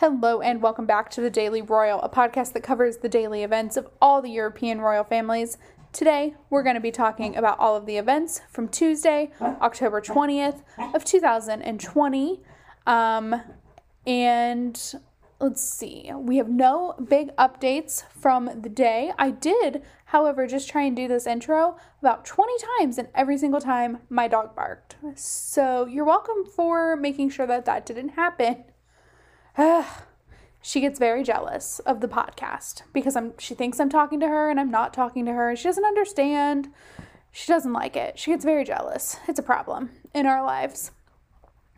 Hello 0.00 0.42
and 0.42 0.60
welcome 0.60 0.84
back 0.84 1.08
to 1.12 1.22
the 1.22 1.30
Daily 1.30 1.62
Royal, 1.62 2.02
a 2.02 2.10
podcast 2.10 2.52
that 2.52 2.62
covers 2.62 2.98
the 2.98 3.08
daily 3.08 3.42
events 3.42 3.78
of 3.78 3.88
all 3.98 4.20
the 4.20 4.28
European 4.28 4.82
royal 4.82 5.04
families. 5.04 5.56
Today, 5.90 6.34
we're 6.50 6.62
going 6.62 6.74
to 6.74 6.82
be 6.82 6.90
talking 6.90 7.34
about 7.34 7.58
all 7.58 7.74
of 7.74 7.86
the 7.86 7.96
events 7.96 8.42
from 8.50 8.68
Tuesday, 8.68 9.30
October 9.40 10.02
20th 10.02 10.60
of 10.94 11.02
2020. 11.02 12.42
Um, 12.86 13.40
and 14.06 14.94
let's 15.40 15.62
see, 15.62 16.12
we 16.14 16.36
have 16.36 16.50
no 16.50 16.94
big 17.08 17.34
updates 17.36 18.02
from 18.10 18.50
the 18.60 18.68
day. 18.68 19.12
I 19.18 19.30
did, 19.30 19.82
however, 20.04 20.46
just 20.46 20.68
try 20.68 20.82
and 20.82 20.94
do 20.94 21.08
this 21.08 21.26
intro 21.26 21.78
about 22.02 22.26
20 22.26 22.52
times, 22.78 22.98
and 22.98 23.08
every 23.14 23.38
single 23.38 23.62
time 23.62 24.00
my 24.10 24.28
dog 24.28 24.54
barked. 24.54 24.96
So 25.14 25.86
you're 25.86 26.04
welcome 26.04 26.44
for 26.44 26.96
making 26.96 27.30
sure 27.30 27.46
that 27.46 27.64
that 27.64 27.86
didn't 27.86 28.10
happen. 28.10 28.64
she 30.62 30.80
gets 30.80 30.98
very 30.98 31.22
jealous 31.22 31.78
of 31.80 32.00
the 32.00 32.08
podcast 32.08 32.82
because 32.92 33.16
I'm 33.16 33.32
she 33.38 33.54
thinks 33.54 33.80
I'm 33.80 33.88
talking 33.88 34.20
to 34.20 34.28
her 34.28 34.50
and 34.50 34.60
I'm 34.60 34.70
not 34.70 34.92
talking 34.92 35.24
to 35.26 35.32
her. 35.32 35.56
She 35.56 35.64
doesn't 35.64 35.84
understand. 35.84 36.68
She 37.32 37.50
doesn't 37.52 37.72
like 37.72 37.96
it. 37.96 38.18
She 38.18 38.30
gets 38.30 38.44
very 38.44 38.64
jealous. 38.64 39.18
It's 39.28 39.38
a 39.38 39.42
problem 39.42 39.90
in 40.14 40.26
our 40.26 40.44
lives. 40.44 40.90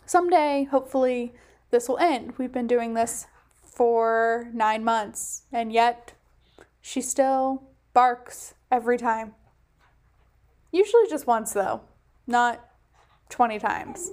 Someday, 0.07 0.65
hopefully, 0.71 1.35
this 1.71 1.89
will 1.89 1.99
end. 1.99 2.35
We've 2.39 2.53
been 2.53 2.67
doing 2.67 2.95
this 2.95 3.27
for 3.63 4.49
9 4.53 4.85
months 4.85 5.43
and 5.53 5.73
yet 5.73 6.15
she 6.81 7.01
still 7.01 7.63
barks 7.93 8.55
every 8.73 8.99
time. 8.99 9.35
Usually 10.73 11.09
just 11.09 11.27
once 11.27 11.53
though, 11.53 11.83
not 12.27 12.65
20 13.29 13.59
times. 13.59 14.11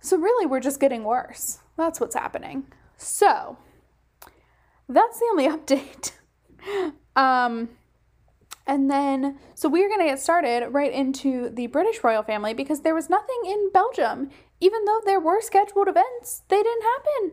So 0.00 0.18
really 0.18 0.44
we're 0.44 0.60
just 0.60 0.80
getting 0.80 1.04
worse. 1.04 1.60
That's 1.76 2.00
what's 2.00 2.14
happening. 2.14 2.66
So, 2.96 3.58
that's 4.88 5.18
the 5.18 5.26
only 5.30 5.48
update. 5.48 6.12
um, 7.16 7.70
and 8.66 8.90
then, 8.90 9.38
so 9.54 9.68
we're 9.68 9.88
going 9.88 10.00
to 10.00 10.06
get 10.06 10.20
started 10.20 10.68
right 10.70 10.92
into 10.92 11.50
the 11.50 11.66
British 11.66 12.02
royal 12.02 12.22
family 12.22 12.54
because 12.54 12.80
there 12.80 12.94
was 12.94 13.10
nothing 13.10 13.42
in 13.46 13.70
Belgium. 13.72 14.30
Even 14.60 14.84
though 14.84 15.00
there 15.04 15.20
were 15.20 15.40
scheduled 15.40 15.88
events, 15.88 16.42
they 16.48 16.62
didn't 16.62 16.82
happen. 16.82 17.32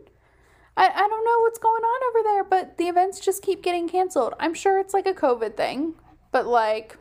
I, 0.75 0.88
I 0.88 1.08
don't 1.08 1.25
know 1.25 1.39
what's 1.42 1.59
going 1.59 1.84
on 1.84 2.09
over 2.09 2.23
there, 2.23 2.44
but 2.44 2.78
the 2.78 2.88
events 2.88 3.19
just 3.19 3.44
keep 3.44 3.62
getting 3.62 3.88
canceled. 3.88 4.34
I'm 4.39 4.53
sure 4.53 4.80
it's 4.80 4.94
like 4.94 5.06
a 5.06 5.14
COVID 5.14 5.56
thing, 5.56 5.95
but 6.31 6.47
like 6.47 6.97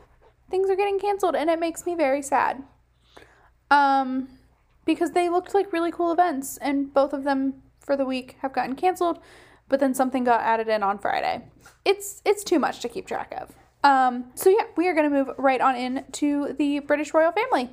things 0.50 0.70
are 0.70 0.76
getting 0.76 0.98
canceled 0.98 1.34
and 1.34 1.50
it 1.50 1.58
makes 1.58 1.86
me 1.86 1.94
very 1.94 2.22
sad. 2.22 2.62
Um, 3.70 4.28
because 4.94 5.12
they 5.12 5.28
looked 5.28 5.54
like 5.54 5.72
really 5.72 5.90
cool 5.90 6.12
events 6.12 6.56
and 6.58 6.92
both 6.92 7.12
of 7.12 7.24
them 7.24 7.54
for 7.80 7.96
the 7.96 8.04
week 8.04 8.36
have 8.40 8.52
gotten 8.52 8.76
canceled, 8.76 9.18
but 9.68 9.80
then 9.80 9.94
something 9.94 10.24
got 10.24 10.40
added 10.40 10.68
in 10.68 10.82
on 10.82 10.98
Friday. 10.98 11.48
It's 11.84 12.22
it's 12.24 12.44
too 12.44 12.58
much 12.58 12.80
to 12.80 12.88
keep 12.88 13.06
track 13.06 13.32
of. 13.40 13.54
Um, 13.82 14.26
so 14.34 14.50
yeah, 14.50 14.64
we 14.76 14.88
are 14.88 14.94
going 14.94 15.10
to 15.10 15.16
move 15.16 15.30
right 15.38 15.60
on 15.60 15.74
in 15.76 16.04
to 16.12 16.54
the 16.58 16.80
British 16.80 17.14
royal 17.14 17.32
family. 17.32 17.70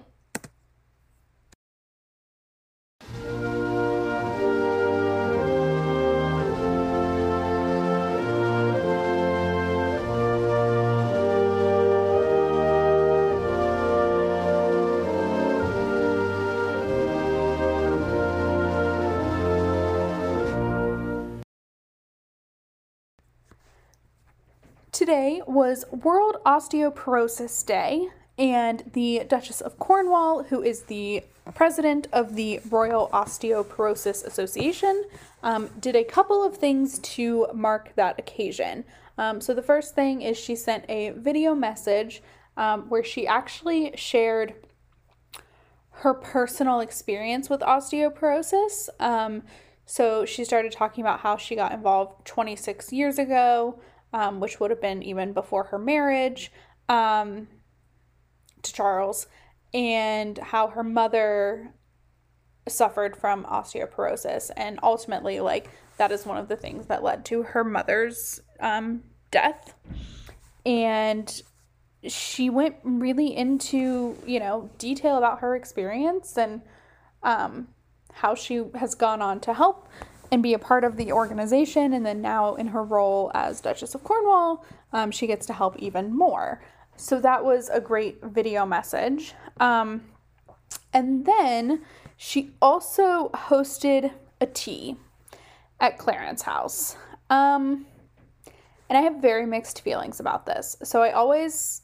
Today 24.98 25.44
was 25.46 25.86
World 25.92 26.38
Osteoporosis 26.44 27.64
Day, 27.64 28.08
and 28.36 28.84
the 28.94 29.26
Duchess 29.30 29.62
of 29.62 29.78
Cornwall, 29.78 30.46
who 30.46 30.64
is 30.64 30.86
the 30.86 31.22
president 31.54 32.08
of 32.12 32.34
the 32.34 32.60
Royal 32.68 33.08
Osteoporosis 33.14 34.26
Association, 34.26 35.06
um, 35.44 35.70
did 35.80 35.96
a 35.96 36.04
couple 36.04 36.44
of 36.44 36.58
things 36.58 36.98
to 36.98 37.46
mark 37.54 37.94
that 37.96 38.18
occasion. 38.18 38.86
Um, 39.20 39.40
so, 39.40 39.54
the 39.54 39.62
first 39.62 39.94
thing 39.94 40.24
is 40.24 40.36
she 40.36 40.56
sent 40.56 40.84
a 40.90 41.12
video 41.12 41.54
message 41.54 42.24
um, 42.58 42.90
where 42.90 43.04
she 43.04 43.28
actually 43.28 43.94
shared 43.96 44.56
her 45.92 46.16
personal 46.16 46.80
experience 46.80 47.52
with 47.52 47.62
osteoporosis. 47.62 48.90
Um, 49.00 49.44
so, 49.86 50.26
she 50.26 50.44
started 50.44 50.72
talking 50.72 51.04
about 51.04 51.20
how 51.20 51.38
she 51.38 51.56
got 51.56 51.72
involved 51.72 52.26
26 52.26 52.92
years 52.92 53.20
ago 53.20 53.80
um, 54.14 54.40
which 54.40 54.60
would 54.60 54.72
have 54.72 54.82
been 54.82 55.04
even 55.04 55.34
before 55.34 55.66
her 55.66 55.80
marriage 55.80 56.52
um, 56.90 57.48
to 58.62 58.74
Charles, 58.74 59.28
and 59.74 60.38
how 60.38 60.68
her 60.68 60.84
mother 60.84 61.74
suffered 62.68 63.16
from 63.16 63.46
osteoporosis. 63.46 64.52
And 64.56 64.80
ultimately, 64.84 65.40
like, 65.40 65.70
that 65.98 66.12
is 66.12 66.26
one 66.26 66.38
of 66.38 66.48
the 66.48 66.56
things 66.56 66.88
that 66.88 67.04
led 67.04 67.26
to 67.26 67.44
her 67.44 67.64
mother's 67.64 68.42
um, 68.60 69.04
death. 69.32 69.74
And 70.66 71.42
she 72.08 72.50
went 72.50 72.76
really 72.84 73.36
into, 73.36 74.18
you 74.26 74.40
know, 74.40 74.70
detail 74.78 75.18
about 75.18 75.40
her 75.40 75.56
experience 75.56 76.38
and 76.38 76.62
um, 77.24 77.70
how 78.14 78.36
she 78.36 78.64
has 78.76 78.96
gone 78.96 79.22
on 79.22 79.40
to 79.42 79.54
help 79.54 79.88
and 80.32 80.44
be 80.44 80.54
a 80.54 80.60
part 80.60 80.84
of 80.84 80.98
the 80.98 81.12
organization. 81.12 81.94
And 81.94 82.06
then 82.06 82.22
now, 82.22 82.56
in 82.56 82.68
her 82.68 82.84
role 82.84 83.32
as 83.34 83.62
Duchess 83.62 83.96
of 83.96 84.04
Cornwall, 84.04 84.66
um, 84.94 85.12
she 85.12 85.28
gets 85.28 85.46
to 85.48 85.54
help 85.54 85.78
even 85.78 86.16
more. 86.16 86.62
So 86.96 87.20
that 87.22 87.46
was 87.46 87.70
a 87.70 87.80
great 87.80 88.24
video 88.24 88.66
message. 88.66 89.34
Um, 89.60 90.02
and 90.94 91.26
then 91.26 91.84
she 92.18 92.52
also 92.62 93.30
hosted 93.30 94.12
a 94.42 94.46
tea 94.48 94.98
at 95.80 95.98
Clarence 95.98 96.42
House. 96.42 96.98
Um, 97.30 97.86
and 98.90 98.98
I 98.98 99.02
have 99.02 99.22
very 99.22 99.46
mixed 99.46 99.82
feelings 99.82 100.20
about 100.20 100.46
this. 100.46 100.78
So 100.84 101.04
I 101.04 101.12
always, 101.12 101.82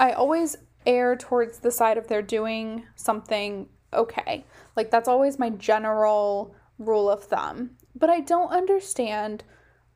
I 0.00 0.12
always 0.12 0.56
err 0.86 1.14
towards 1.16 1.60
the 1.60 1.70
side 1.70 1.98
of 1.98 2.08
they're 2.08 2.22
doing 2.22 2.84
something 2.96 3.68
okay. 3.92 4.44
Like, 4.76 4.90
that's 4.90 5.08
always 5.08 5.38
my 5.38 5.50
general 5.50 6.54
rule 6.78 7.10
of 7.10 7.24
thumb. 7.24 7.76
But 7.94 8.10
I 8.10 8.20
don't 8.20 8.50
understand 8.50 9.44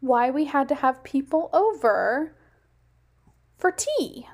why 0.00 0.30
we 0.30 0.44
had 0.44 0.68
to 0.68 0.74
have 0.74 1.02
people 1.04 1.50
over 1.52 2.36
for 3.56 3.70
tea. 3.70 4.26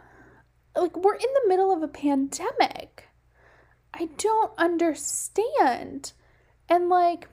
Like, 0.76 0.96
we're 0.96 1.14
in 1.14 1.20
the 1.20 1.48
middle 1.48 1.72
of 1.72 1.82
a 1.82 1.88
pandemic. 1.88 3.08
I 3.94 4.08
don't 4.16 4.52
understand. 4.58 6.12
And, 6.68 6.88
like, 6.88 7.28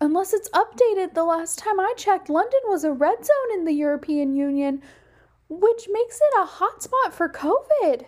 unless 0.00 0.32
it's 0.32 0.50
updated, 0.50 1.14
the 1.14 1.24
last 1.24 1.58
time 1.58 1.78
I 1.78 1.94
checked, 1.96 2.28
London 2.28 2.60
was 2.66 2.84
a 2.84 2.92
red 2.92 3.24
zone 3.24 3.58
in 3.58 3.64
the 3.64 3.72
European 3.72 4.34
Union, 4.34 4.82
which 5.48 5.88
makes 5.90 6.16
it 6.16 6.42
a 6.42 6.46
hotspot 6.46 7.12
for 7.12 7.28
COVID. 7.28 8.04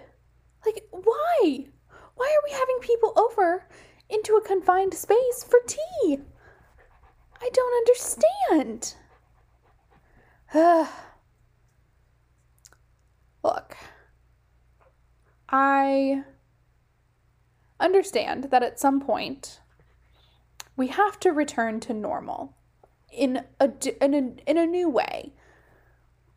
Like, 0.64 0.84
why? 0.90 1.66
Why 2.14 2.26
are 2.26 2.44
we 2.44 2.52
having 2.52 2.78
people 2.80 3.12
over 3.16 3.68
into 4.08 4.34
a 4.36 4.46
confined 4.46 4.94
space 4.94 5.44
for 5.48 5.60
tea? 5.66 6.18
I 7.40 7.50
don't 7.52 7.76
understand. 7.76 8.94
Look, 13.42 13.76
I 15.48 16.24
understand 17.78 18.44
that 18.44 18.62
at 18.62 18.80
some 18.80 19.00
point 19.00 19.60
we 20.76 20.86
have 20.88 21.20
to 21.20 21.32
return 21.32 21.80
to 21.80 21.92
normal 21.92 22.56
in 23.12 23.42
a, 23.60 23.70
in 24.00 24.14
a, 24.14 24.50
in 24.50 24.58
a 24.58 24.66
new 24.66 24.88
way. 24.88 25.32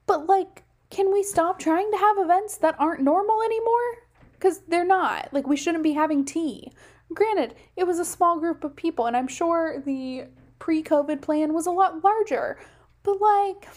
But, 0.06 0.28
like, 0.28 0.63
can 0.90 1.12
we 1.12 1.24
stop 1.24 1.60
trying 1.60 1.92
to 1.92 1.98
have 1.98 2.18
events 2.18 2.57
that 2.57 2.75
aren't 2.80 3.02
normal 3.02 3.42
anymore? 3.42 4.06
Because 4.38 4.62
they're 4.68 4.86
not. 4.86 5.34
Like, 5.34 5.48
we 5.48 5.57
shouldn't 5.57 5.84
be 5.84 5.94
having 5.94 6.25
tea. 6.25 6.72
Granted, 7.13 7.56
it 7.75 7.88
was 7.88 8.00
a 8.00 8.06
small 8.06 8.39
group 8.39 8.63
of 8.63 8.75
people, 8.75 9.06
and 9.06 9.16
I'm 9.16 9.28
sure 9.28 9.81
the 9.86 10.25
pre 10.60 10.84
COVID 10.84 11.22
plan 11.22 11.54
was 11.54 11.66
a 11.66 11.72
lot 11.72 12.04
larger, 12.04 12.60
but 13.04 13.22
like, 13.22 13.68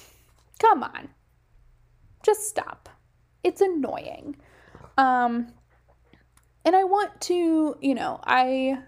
come 0.59 0.83
on. 0.83 1.09
Just 2.25 2.49
stop. 2.49 2.89
It's 3.43 3.61
annoying. 3.61 4.37
Um, 4.99 5.53
and 6.65 6.77
I 6.77 6.85
want 6.85 7.21
to, 7.23 7.77
you 7.81 7.95
know, 7.95 8.21
I 8.25 8.79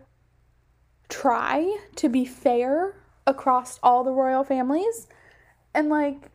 try 1.08 1.76
to 1.96 2.08
be 2.08 2.24
fair 2.24 2.94
across 3.26 3.78
all 3.82 4.04
the 4.04 4.12
royal 4.12 4.44
families. 4.44 5.06
And 5.74 5.88
like, 5.88 6.30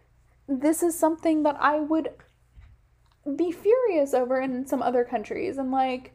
this 0.47 0.81
is 0.81 0.97
something 0.97 1.43
that 1.43 1.57
I 1.59 1.79
would 1.79 2.09
be 3.35 3.51
furious 3.51 4.13
over 4.13 4.39
in 4.39 4.65
some 4.65 4.81
other 4.81 5.03
countries 5.03 5.57
and 5.57 5.71
like 5.71 6.13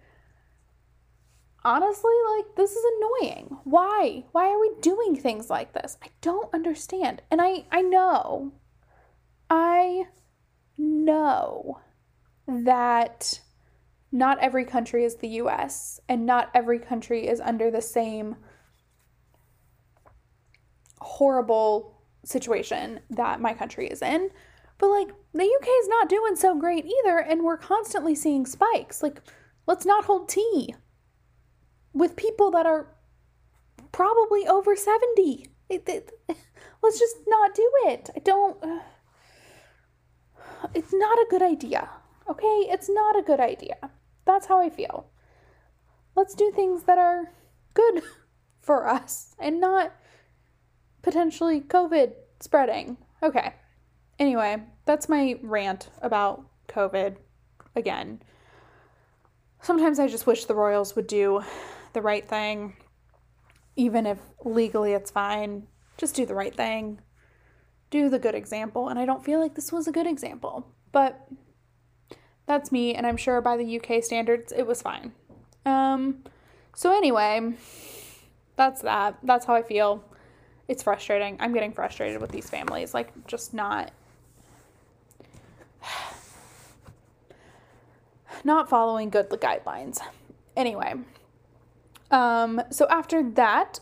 honestly, 1.65 2.13
like, 2.37 2.57
this 2.57 2.73
is 2.73 2.85
annoying. 2.97 3.59
Why? 3.65 4.25
Why 4.33 4.51
are 4.51 4.61
we 4.61 4.73
doing 4.81 5.17
things 5.17 5.51
like 5.51 5.73
this? 5.73 5.97
I 6.03 6.09
don't 6.21 6.53
understand. 6.53 7.23
And 7.31 7.41
I, 7.41 7.65
I 7.71 7.83
know, 7.83 8.53
I 9.49 10.07
know 10.77 11.81
that 12.47 13.41
not 14.11 14.39
every 14.41 14.65
country 14.65 15.05
is 15.05 15.17
the 15.17 15.29
US 15.29 16.01
and 16.09 16.27
not 16.27 16.51
every 16.55 16.79
country 16.79 17.29
is 17.29 17.41
under 17.41 17.71
the 17.71 17.81
same 17.81 18.37
horrible 21.01 22.03
situation 22.25 23.01
that 23.11 23.41
my 23.41 23.55
country 23.55 23.87
is 23.89 24.03
in. 24.03 24.31
But 24.83 24.91
like 24.91 25.15
the 25.33 25.45
UK 25.45 25.69
is 25.81 25.89
not 25.89 26.09
doing 26.09 26.35
so 26.35 26.57
great 26.59 26.85
either 26.85 27.19
and 27.19 27.45
we're 27.45 27.57
constantly 27.57 28.17
seeing 28.17 28.45
spikes. 28.45 29.01
Like 29.01 29.23
let's 29.65 29.87
not 29.87 30.07
hold 30.07 30.29
tea 30.29 30.75
with 31.93 32.17
people 32.17 32.51
that 32.51 32.67
are 32.67 32.89
probably 33.93 34.45
over 34.45 34.75
70. 34.75 35.47
It, 35.69 35.89
it, 35.89 36.11
let's 36.83 36.99
just 36.99 37.15
not 37.29 37.55
do 37.55 37.71
it. 37.85 38.11
I 38.17 38.19
don't 38.19 38.61
uh, 38.61 38.81
it's 40.75 40.93
not 40.93 41.17
a 41.17 41.27
good 41.31 41.43
idea. 41.43 41.89
Okay? 42.29 42.67
It's 42.69 42.91
not 42.91 43.17
a 43.17 43.23
good 43.23 43.39
idea. 43.39 43.77
That's 44.25 44.47
how 44.47 44.61
I 44.61 44.69
feel. 44.69 45.07
Let's 46.17 46.35
do 46.35 46.51
things 46.51 46.83
that 46.85 46.99
are 46.99 47.31
good 47.75 48.03
for 48.61 48.89
us 48.89 49.37
and 49.39 49.61
not 49.61 49.93
potentially 51.03 51.61
COVID 51.61 52.15
spreading. 52.41 52.97
Okay. 53.23 53.55
Anyway, 54.19 54.63
that's 54.85 55.09
my 55.09 55.39
rant 55.43 55.89
about 56.01 56.45
COVID 56.69 57.17
again. 57.77 58.23
Sometimes 59.61 59.99
I 59.99 60.09
just 60.09 60.27
wish 60.27 60.45
the 60.45 60.55
Royals 60.55 60.97
would 60.97 61.07
do 61.07 61.43
the 61.93 62.03
right 62.03 62.29
thing, 62.29 62.77
even 63.77 64.07
if 64.07 64.19
legally 64.45 64.93
it's 64.93 65.11
fine. 65.11 65.67
Just 65.97 66.17
do 66.17 66.27
the 66.27 66.35
right 66.35 66.55
thing. 66.55 67.01
Do 67.91 68.09
the 68.09 68.19
good 68.19 68.35
example. 68.35 68.89
And 68.89 68.99
I 68.99 69.05
don't 69.07 69.25
feel 69.25 69.39
like 69.39 69.55
this 69.55 69.71
was 69.71 69.87
a 69.87 69.93
good 69.93 70.07
example. 70.07 70.67
But 70.91 71.29
that's 72.47 72.73
me, 72.73 72.95
and 72.95 73.07
I'm 73.07 73.17
sure 73.17 73.41
by 73.41 73.57
the 73.57 73.81
UK 73.81 74.03
standards, 74.03 74.53
it 74.53 74.67
was 74.67 74.83
fine. 74.83 75.13
Um, 75.65 76.25
so 76.75 76.95
anyway, 76.95 77.55
that's 78.57 78.83
that. 78.83 79.19
That's 79.23 79.47
how 79.47 79.55
I 79.55 79.63
feel. 79.63 80.05
It's 80.69 80.83
frustrating. 80.83 81.37
I'm 81.41 81.53
getting 81.53 81.73
frustrated 81.73 82.21
with 82.21 82.31
these 82.31 82.51
families. 82.51 82.95
Like, 82.95 83.27
just 83.27 83.55
not. 83.55 83.93
Not 88.45 88.69
following 88.69 89.11
good 89.11 89.29
guidelines. 89.29 90.01
Anyway, 90.57 90.95
um, 92.13 92.61
so 92.71 92.87
after 92.89 93.23
that, 93.31 93.81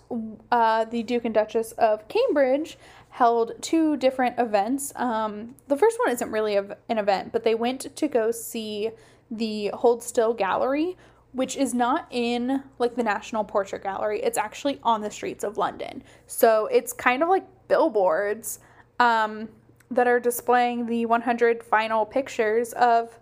uh, 0.52 0.84
the 0.84 1.02
Duke 1.02 1.24
and 1.24 1.34
Duchess 1.34 1.72
of 1.72 2.06
Cambridge 2.08 2.78
held 3.10 3.60
two 3.60 3.96
different 3.96 4.38
events. 4.38 4.92
Um, 4.94 5.56
the 5.66 5.76
first 5.76 5.98
one 5.98 6.12
isn't 6.12 6.30
really 6.30 6.56
an 6.56 6.76
event, 6.88 7.32
but 7.32 7.42
they 7.42 7.56
went 7.56 7.94
to 7.94 8.08
go 8.08 8.30
see 8.30 8.90
the 9.30 9.72
Hold 9.74 10.02
Still 10.02 10.32
Gallery, 10.32 10.96
which 11.32 11.56
is 11.56 11.74
not 11.74 12.06
in 12.10 12.62
like 12.78 12.94
the 12.94 13.02
National 13.02 13.42
Portrait 13.42 13.82
Gallery. 13.82 14.22
It's 14.22 14.38
actually 14.38 14.78
on 14.84 15.00
the 15.00 15.10
streets 15.10 15.42
of 15.42 15.58
London. 15.58 16.04
So 16.28 16.66
it's 16.66 16.92
kind 16.92 17.24
of 17.24 17.28
like 17.28 17.44
billboards 17.66 18.60
um, 19.00 19.48
that 19.90 20.06
are 20.06 20.20
displaying 20.20 20.86
the 20.86 21.06
100 21.06 21.64
final 21.64 22.06
pictures 22.06 22.72
of 22.74 23.18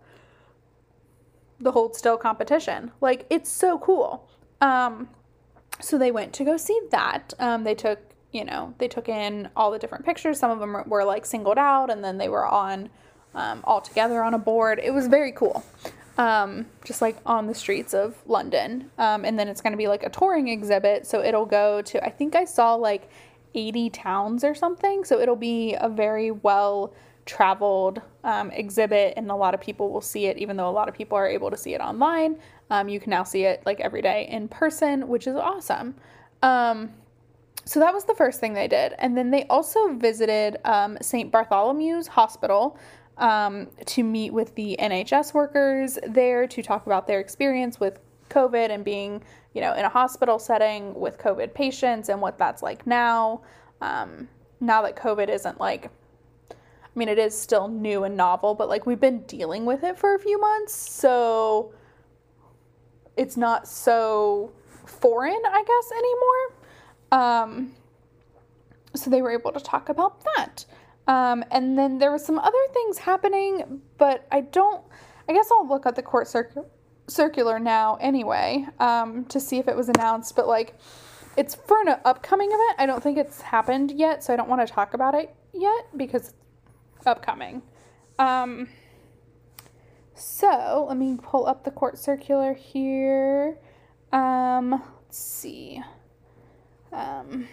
the 1.61 1.73
Hold 1.73 1.97
Still 1.97 2.17
competition. 2.17 2.91
Like 3.01 3.27
it's 3.31 3.51
so 3.51 3.79
cool. 3.79 4.29
Um, 4.61 5.09
so 5.81 5.99
they 5.99 6.11
went 6.11 6.33
to 6.35 6.45
go 6.45 6.57
see 6.57 6.81
that. 6.91 7.35
Um, 7.39 7.65
they 7.65 7.75
took 7.75 8.01
you 8.33 8.45
know, 8.45 8.75
they 8.79 8.89
took 8.89 9.09
in 9.09 9.49
all 9.57 9.71
the 9.71 9.79
different 9.79 10.05
pictures. 10.05 10.39
Some 10.39 10.51
of 10.51 10.59
them 10.59 10.85
were 10.87 11.05
like 11.05 11.25
singled 11.25 11.59
out 11.59 11.91
and 11.91 12.05
then 12.05 12.19
they 12.19 12.29
were 12.29 12.47
on 12.47 12.91
um, 13.35 13.61
all 13.65 13.81
together 13.81 14.23
on 14.23 14.35
a 14.35 14.39
board. 14.39 14.81
It 14.83 14.93
was 14.93 15.07
very 15.07 15.33
cool. 15.33 15.65
Um, 16.19 16.67
just 16.85 17.01
like 17.01 17.17
on 17.25 17.47
the 17.47 17.55
streets 17.55 17.95
of 17.95 18.17
London. 18.27 18.91
Um, 18.99 19.25
and 19.25 19.39
then 19.39 19.49
it's 19.49 19.61
going 19.61 19.73
to 19.73 19.79
be 19.79 19.89
like 19.89 20.03
a 20.03 20.11
touring 20.11 20.49
exhibit. 20.49 21.07
So 21.07 21.23
it'll 21.23 21.47
go 21.47 21.81
to, 21.83 22.05
I 22.05 22.11
think 22.11 22.35
I 22.35 22.45
saw 22.45 22.75
like 22.75 23.09
80 23.55 23.91
towns 23.91 24.45
or 24.45 24.55
something. 24.55 25.05
So 25.05 25.21
it'll 25.21 25.37
be 25.37 25.75
a 25.75 25.89
very 25.89 26.31
well 26.31 26.93
traveled 27.29 28.01
um, 28.25 28.51
exhibit 28.51 29.15
and 29.17 29.31
a 29.31 29.35
lot 29.35 29.55
of 29.55 29.61
people 29.61 29.93
will 29.93 30.01
see 30.01 30.27
it 30.27 30.39
even 30.39 30.57
though 30.57 30.69
a 30.69 30.73
lot 30.73 30.89
of 30.89 30.95
people 30.95 31.17
are 31.17 31.29
able 31.29 31.51
to 31.51 31.57
see 31.57 31.75
it 31.75 31.81
online 31.81 32.37
um, 32.71 32.89
you 32.89 32.99
can 32.99 33.11
now 33.11 33.23
see 33.23 33.45
it 33.45 33.63
like 33.67 33.79
every 33.81 34.03
day 34.03 34.27
in 34.31 34.49
person 34.49 35.07
which 35.07 35.27
is 35.27 35.37
awesome 35.37 35.95
um, 36.43 36.91
so 37.69 37.81
that 37.81 37.93
was 37.93 38.05
the 38.05 38.15
first 38.15 38.41
thing 38.41 38.55
they 38.55 38.67
did. 38.67 38.95
And 38.99 39.15
then 39.15 39.31
they 39.31 39.45
also 39.45 39.93
visited 39.93 40.57
um, 40.65 40.97
St. 41.03 41.31
Bartholomew's 41.31 42.07
Hospital 42.07 42.79
um, 43.19 43.69
to 43.85 44.03
meet 44.03 44.33
with 44.33 44.55
the 44.55 44.75
NHS 44.81 45.35
workers 45.35 45.99
there 46.07 46.47
to 46.47 46.63
talk 46.63 46.87
about 46.87 47.07
their 47.07 47.21
experience 47.21 47.79
with 47.79 47.99
COVID 48.31 48.71
and 48.71 48.87
being, 48.87 49.23
you 49.53 49.61
know, 49.61 49.75
in 49.75 49.85
a 49.85 49.89
hospital 49.91 50.39
setting 50.39 50.95
with 50.95 51.19
COVID 51.19 51.53
patients 51.53 52.09
and 52.09 52.23
what 52.23 52.39
that's 52.39 52.63
like 52.63 52.87
now. 52.87 53.43
Um, 53.83 54.29
now 54.61 54.81
that 54.81 54.97
COVID 54.97 55.29
isn't 55.29 55.61
like, 55.61 55.91
I 56.94 56.99
mean, 56.99 57.08
it 57.08 57.19
is 57.19 57.38
still 57.38 57.69
new 57.69 58.05
and 58.05 58.17
novel, 58.17 58.55
but 58.55 58.69
like 58.69 58.87
we've 58.87 59.00
been 59.00 59.23
dealing 59.23 59.64
with 59.64 59.85
it 59.85 59.99
for 59.99 60.14
a 60.14 60.19
few 60.19 60.40
months. 60.40 60.75
So 60.75 61.73
it's 63.17 63.37
not 63.37 63.69
so 63.69 64.52
foreign, 64.87 65.40
I 65.46 65.64
guess, 65.64 65.93
anymore. 65.93 66.55
Um, 67.11 67.73
so 68.94 69.11
they 69.11 69.23
were 69.23 69.31
able 69.31 69.52
to 69.52 69.61
talk 69.61 69.88
about 69.88 70.25
that. 70.37 70.64
Um, 71.06 71.44
and 71.50 71.79
then 71.79 71.99
there 71.99 72.11
were 72.11 72.19
some 72.19 72.38
other 72.38 72.58
things 72.73 72.99
happening, 72.99 73.81
but 73.96 74.26
I 74.31 74.43
don't. 74.43 74.85
I 75.29 75.32
guess 75.32 75.49
I'll 75.52 75.69
look 75.69 75.85
at 75.85 75.94
the 75.94 76.02
court 76.02 76.29
circular 77.06 77.58
now 77.58 77.99
anyway 78.00 78.67
um, 78.79 79.25
to 79.26 79.40
see 79.40 79.58
if 79.58 79.69
it 79.69 79.76
was 79.76 79.88
announced. 79.88 80.35
But 80.37 80.49
like, 80.49 80.75
it's 81.37 81.55
for 81.55 81.81
an 81.82 81.96
upcoming 82.05 82.49
event. 82.49 82.76
I 82.79 82.87
don't 82.87 83.02
think 83.02 83.19
it's 83.19 83.40
happened 83.40 83.90
yet, 83.93 84.25
so 84.25 84.32
I 84.32 84.37
don't 84.37 84.49
want 84.49 84.67
to 84.67 84.73
talk 84.73 84.94
about 84.94 85.14
it 85.14 85.35
yet 85.52 85.87
because 85.96 86.35
upcoming. 87.09 87.63
Um, 88.19 88.69
so 90.15 90.87
let 90.89 90.97
me 90.97 91.17
pull 91.23 91.47
up 91.47 91.65
the 91.65 91.71
court 91.71 91.99
circular 91.99 92.55
here. 92.55 93.59
Um, 94.12 94.71
let's 94.71 95.19
see. 95.19 95.83
Um, 96.93 97.49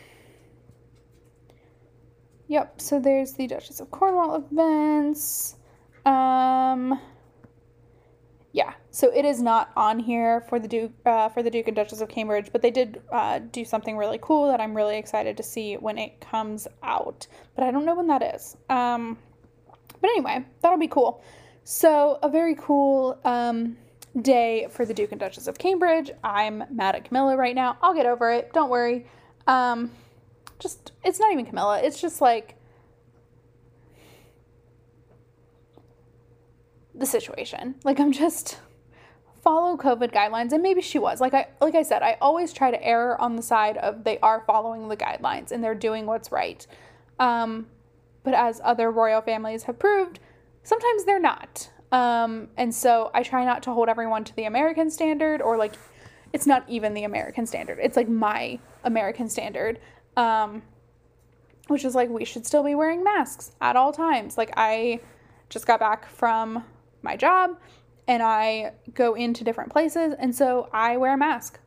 yep, 2.47 2.81
so 2.81 2.99
there's 2.99 3.33
the 3.33 3.47
Duchess 3.47 3.79
of 3.79 3.91
Cornwall 3.91 4.35
events. 4.35 5.55
Um, 6.05 6.99
yeah, 8.51 8.73
so 8.89 9.11
it 9.13 9.25
is 9.25 9.41
not 9.41 9.71
on 9.75 9.99
here 9.99 10.39
for 10.47 10.59
the 10.59 10.67
Duke 10.67 10.93
uh, 11.05 11.27
for 11.27 11.43
the 11.43 11.51
Duke 11.51 11.67
and 11.67 11.75
Duchess 11.75 11.99
of 11.99 12.07
Cambridge, 12.07 12.49
but 12.53 12.61
they 12.61 12.71
did 12.71 13.01
uh, 13.11 13.39
do 13.39 13.65
something 13.65 13.97
really 13.97 14.19
cool 14.21 14.47
that 14.47 14.61
I'm 14.61 14.73
really 14.73 14.97
excited 14.97 15.35
to 15.37 15.43
see 15.43 15.75
when 15.75 15.97
it 15.97 16.21
comes 16.21 16.65
out. 16.81 17.27
But 17.55 17.65
I 17.65 17.71
don't 17.71 17.85
know 17.85 17.95
when 17.95 18.07
that 18.07 18.35
is. 18.35 18.55
Um, 18.69 19.17
but 20.05 20.11
anyway, 20.11 20.45
that'll 20.61 20.77
be 20.77 20.87
cool. 20.87 21.23
So 21.63 22.19
a 22.21 22.29
very 22.29 22.53
cool 22.53 23.19
um, 23.25 23.75
day 24.21 24.67
for 24.69 24.85
the 24.85 24.93
Duke 24.93 25.11
and 25.11 25.19
Duchess 25.19 25.47
of 25.47 25.57
Cambridge. 25.57 26.11
I'm 26.23 26.63
mad 26.69 26.93
at 26.95 27.05
Camilla 27.05 27.35
right 27.35 27.55
now. 27.55 27.79
I'll 27.81 27.95
get 27.95 28.05
over 28.05 28.31
it. 28.31 28.53
Don't 28.53 28.69
worry. 28.69 29.07
Um, 29.47 29.91
just 30.59 30.91
it's 31.03 31.19
not 31.19 31.31
even 31.31 31.47
Camilla. 31.47 31.81
It's 31.81 31.99
just 31.99 32.21
like 32.21 32.55
the 36.93 37.07
situation. 37.07 37.73
Like 37.83 37.99
I'm 37.99 38.11
just 38.11 38.59
follow 39.41 39.75
COVID 39.75 40.13
guidelines 40.13 40.51
and 40.51 40.61
maybe 40.61 40.81
she 40.81 40.99
was. 40.99 41.19
Like 41.19 41.33
I 41.33 41.47
like 41.61 41.73
I 41.73 41.81
said, 41.81 42.03
I 42.03 42.17
always 42.21 42.53
try 42.53 42.69
to 42.69 42.83
err 42.85 43.19
on 43.19 43.37
the 43.37 43.41
side 43.41 43.77
of 43.77 44.03
they 44.03 44.19
are 44.19 44.43
following 44.45 44.87
the 44.87 44.97
guidelines 44.97 45.51
and 45.51 45.63
they're 45.63 45.73
doing 45.73 46.05
what's 46.05 46.31
right. 46.31 46.67
Um, 47.19 47.65
but 48.25 48.33
as 48.33 48.59
other 48.63 48.91
royal 48.91 49.21
families 49.21 49.63
have 49.63 49.79
proved, 49.79 50.19
sometimes 50.63 51.05
they're 51.05 51.19
not. 51.19 51.69
Um, 51.93 52.49
and 52.57 52.75
so 52.75 53.11
I 53.13 53.23
try 53.23 53.45
not 53.45 53.63
to 53.63 53.71
hold 53.71 53.87
everyone 53.87 54.25
to 54.25 54.35
the 54.35 54.43
American 54.43 54.89
standard 54.89 55.41
or 55.41 55.55
like 55.55 55.75
it's 56.33 56.45
not 56.45 56.65
even 56.67 56.93
the 56.93 57.05
American 57.05 57.45
standard. 57.45 57.79
It's 57.81 57.95
like 57.95 58.09
my 58.09 58.59
American 58.83 59.29
standard. 59.29 59.79
Um, 60.17 60.63
which 61.67 61.83
is 61.83 61.95
like 61.95 62.09
we 62.09 62.25
should 62.25 62.45
still 62.45 62.63
be 62.63 62.75
wearing 62.75 63.03
masks 63.03 63.51
at 63.61 63.75
all 63.75 63.91
times. 63.91 64.37
Like 64.37 64.51
I 64.55 64.99
just 65.49 65.65
got 65.65 65.79
back 65.79 66.07
from 66.09 66.63
my 67.01 67.15
job 67.15 67.57
and 68.07 68.21
I 68.21 68.73
go 68.93 69.15
into 69.15 69.43
different 69.43 69.71
places 69.71 70.13
and 70.19 70.35
so 70.35 70.69
I 70.71 70.97
wear 70.97 71.13
a 71.13 71.17
mask 71.17 71.59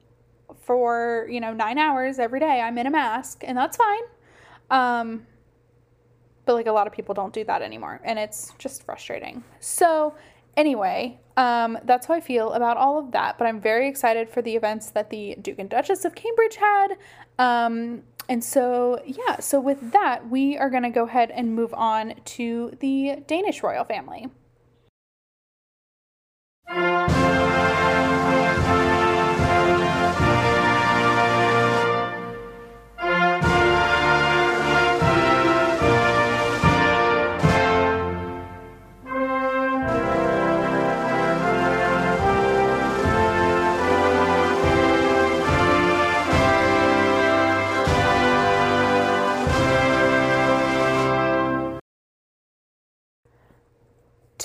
for, 0.61 1.27
you 1.31 1.41
know, 1.41 1.53
9 1.53 1.79
hours 1.79 2.19
every 2.19 2.41
day. 2.41 2.61
I'm 2.61 2.79
in 2.79 2.87
a 2.87 2.91
mask 2.91 3.43
and 3.45 3.59
that's 3.59 3.77
fine. 3.77 4.03
Um 4.71 5.27
but 6.49 6.55
like 6.55 6.67
a 6.67 6.73
lot 6.73 6.87
of 6.87 6.95
people 6.95 7.15
don't 7.15 7.35
do 7.35 7.45
that 7.45 7.61
anymore 7.61 8.01
and 8.05 8.19
it's 8.19 8.55
just 8.59 8.83
frustrating. 8.83 9.45
So, 9.61 10.15
anyway, 10.57 11.21
um, 11.37 11.79
that's 11.85 12.07
how 12.07 12.15
I 12.15 12.21
feel 12.21 12.55
about 12.55 12.79
all 12.79 12.99
of 12.99 13.13
that. 13.13 13.37
But 13.37 13.47
I'm 13.47 13.61
very 13.61 13.87
excited 13.87 14.31
for 14.31 14.41
the 14.41 14.57
events 14.57 14.89
that 14.93 15.11
the 15.11 15.37
Duke 15.43 15.59
and 15.59 15.69
Duchess 15.69 16.07
of 16.07 16.15
Cambridge 16.15 16.57
had. 16.57 16.97
Um, 17.39 18.03
and 18.31 18.43
so, 18.43 19.03
yeah, 19.05 19.41
so 19.41 19.61
with 19.61 19.93
that, 19.93 20.31
we 20.31 20.57
are 20.57 20.71
going 20.71 20.85
to 20.85 20.91
go 20.91 21.05
ahead 21.05 21.31
and 21.33 21.55
move 21.55 21.75
on 21.75 22.15
to 22.25 22.75
the 22.81 23.23
Danish 23.27 23.63
royal 23.63 23.85
family. 23.85 24.29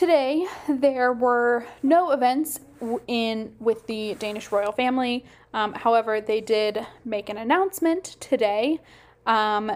Today, 0.04 0.46
there 0.68 1.14
were 1.14 1.66
no 1.82 2.12
events 2.12 2.60
in 3.08 3.56
with 3.58 3.88
the 3.88 4.16
Danish 4.16 4.52
royal 4.52 4.74
family. 4.74 5.24
Um, 5.54 5.72
however, 5.72 6.20
they 6.20 6.42
did 6.42 6.86
make 7.06 7.30
an 7.30 7.38
announcement 7.38 8.18
today. 8.20 8.82
Um, 9.26 9.72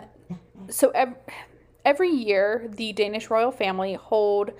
so 0.70 0.90
ev- 0.90 1.16
every 1.86 2.10
year, 2.10 2.70
the 2.76 2.92
Danish 2.92 3.30
royal 3.30 3.54
family 3.54 3.94
hold 3.94 4.52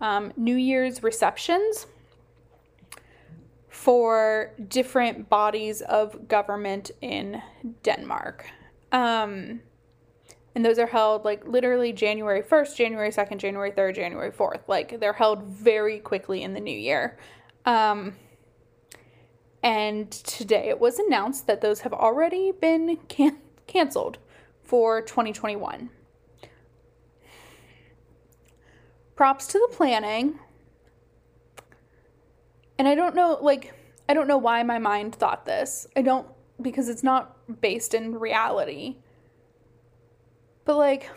um, 0.00 0.32
New 0.36 0.54
Year's 0.54 1.02
receptions 1.02 1.88
for 3.68 4.52
different 4.68 5.28
bodies 5.28 5.80
of 5.80 6.28
government 6.28 6.92
in 7.00 7.42
Denmark. 7.82 8.46
And 10.56 10.64
those 10.64 10.78
are 10.78 10.86
held 10.86 11.26
like 11.26 11.46
literally 11.46 11.92
January 11.92 12.42
1st, 12.42 12.76
January 12.76 13.10
2nd, 13.10 13.36
January 13.36 13.70
3rd, 13.70 13.94
January 13.94 14.30
4th. 14.30 14.62
Like 14.66 14.98
they're 14.98 15.12
held 15.12 15.42
very 15.42 15.98
quickly 15.98 16.42
in 16.42 16.54
the 16.54 16.60
new 16.60 16.76
year. 16.76 17.18
Um, 17.66 18.14
and 19.62 20.10
today 20.10 20.70
it 20.70 20.80
was 20.80 20.98
announced 20.98 21.46
that 21.46 21.60
those 21.60 21.80
have 21.80 21.92
already 21.92 22.52
been 22.52 22.96
can- 23.08 23.36
canceled 23.66 24.16
for 24.62 25.02
2021. 25.02 25.90
Props 29.14 29.46
to 29.48 29.58
the 29.58 29.76
planning. 29.76 30.38
And 32.78 32.88
I 32.88 32.94
don't 32.94 33.14
know, 33.14 33.36
like, 33.42 33.74
I 34.08 34.14
don't 34.14 34.26
know 34.26 34.38
why 34.38 34.62
my 34.62 34.78
mind 34.78 35.16
thought 35.16 35.44
this. 35.44 35.86
I 35.94 36.00
don't, 36.00 36.26
because 36.62 36.88
it's 36.88 37.02
not 37.02 37.60
based 37.60 37.92
in 37.92 38.18
reality. 38.18 38.96
But 40.66 40.76
like, 40.76 41.10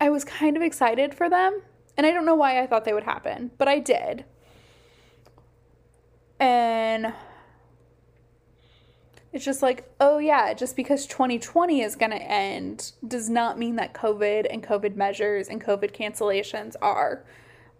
I 0.00 0.10
was 0.10 0.24
kind 0.24 0.56
of 0.56 0.62
excited 0.62 1.12
for 1.12 1.28
them. 1.28 1.62
And 1.96 2.06
I 2.06 2.12
don't 2.12 2.24
know 2.24 2.36
why 2.36 2.62
I 2.62 2.66
thought 2.68 2.84
they 2.84 2.92
would 2.92 3.02
happen, 3.02 3.50
but 3.58 3.66
I 3.66 3.80
did. 3.80 4.24
And 6.38 7.12
it's 9.32 9.44
just 9.44 9.62
like, 9.62 9.92
oh 9.98 10.18
yeah, 10.18 10.54
just 10.54 10.76
because 10.76 11.06
2020 11.06 11.80
is 11.80 11.96
going 11.96 12.12
to 12.12 12.22
end 12.22 12.92
does 13.06 13.28
not 13.28 13.58
mean 13.58 13.74
that 13.76 13.94
COVID 13.94 14.46
and 14.48 14.62
COVID 14.62 14.94
measures 14.94 15.48
and 15.48 15.60
COVID 15.60 15.92
cancellations 15.92 16.76
are. 16.80 17.24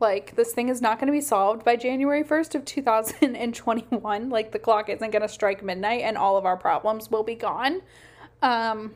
Like, 0.00 0.34
this 0.34 0.52
thing 0.52 0.68
is 0.68 0.80
not 0.80 0.98
going 0.98 1.06
to 1.06 1.12
be 1.12 1.20
solved 1.20 1.64
by 1.64 1.76
January 1.76 2.24
1st 2.24 2.56
of 2.56 2.64
2021. 2.64 4.30
Like, 4.30 4.50
the 4.50 4.58
clock 4.58 4.88
isn't 4.88 5.10
going 5.10 5.22
to 5.22 5.28
strike 5.28 5.62
midnight 5.62 6.02
and 6.02 6.16
all 6.16 6.36
of 6.36 6.44
our 6.44 6.56
problems 6.56 7.10
will 7.10 7.24
be 7.24 7.34
gone. 7.34 7.82
Um, 8.42 8.94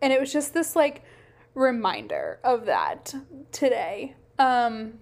and 0.00 0.12
it 0.12 0.20
was 0.20 0.32
just 0.32 0.54
this 0.54 0.76
like 0.76 1.02
reminder 1.54 2.38
of 2.44 2.66
that 2.66 3.14
today. 3.52 4.14
Um 4.38 4.94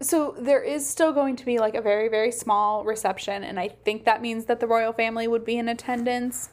so 0.00 0.36
there 0.38 0.62
is 0.62 0.88
still 0.88 1.12
going 1.12 1.34
to 1.34 1.44
be 1.44 1.58
like 1.58 1.74
a 1.74 1.82
very 1.82 2.08
very 2.08 2.30
small 2.30 2.84
reception 2.84 3.42
and 3.42 3.58
i 3.58 3.66
think 3.66 4.04
that 4.04 4.22
means 4.22 4.44
that 4.44 4.60
the 4.60 4.66
royal 4.66 4.92
family 4.92 5.26
would 5.26 5.44
be 5.44 5.58
in 5.58 5.68
attendance. 5.68 6.50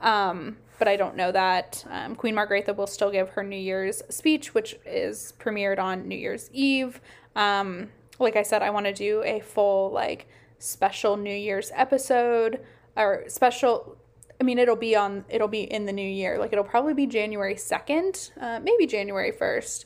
Um 0.00 0.56
but 0.78 0.88
i 0.88 0.96
don't 0.96 1.16
know 1.16 1.30
that 1.32 1.84
um, 1.90 2.16
queen 2.16 2.34
margrethe 2.34 2.74
will 2.76 2.86
still 2.86 3.10
give 3.10 3.30
her 3.30 3.42
new 3.42 3.56
year's 3.56 4.02
speech 4.08 4.54
which 4.54 4.76
is 4.84 5.32
premiered 5.38 5.78
on 5.78 6.08
new 6.08 6.16
year's 6.16 6.50
eve. 6.52 7.00
Um 7.36 7.90
like 8.18 8.34
i 8.34 8.42
said 8.42 8.62
i 8.62 8.70
want 8.70 8.86
to 8.86 8.92
do 8.92 9.22
a 9.22 9.40
full 9.40 9.90
like 9.92 10.26
special 10.58 11.16
new 11.16 11.34
year's 11.34 11.70
episode 11.74 12.60
or 12.96 13.24
special 13.28 13.97
I 14.40 14.44
mean, 14.44 14.58
it'll 14.58 14.76
be 14.76 14.94
on, 14.94 15.24
it'll 15.28 15.48
be 15.48 15.62
in 15.62 15.86
the 15.86 15.92
new 15.92 16.08
year. 16.08 16.38
Like, 16.38 16.52
it'll 16.52 16.64
probably 16.64 16.94
be 16.94 17.06
January 17.06 17.54
2nd, 17.54 18.30
uh, 18.40 18.60
maybe 18.60 18.86
January 18.86 19.32
1st. 19.32 19.84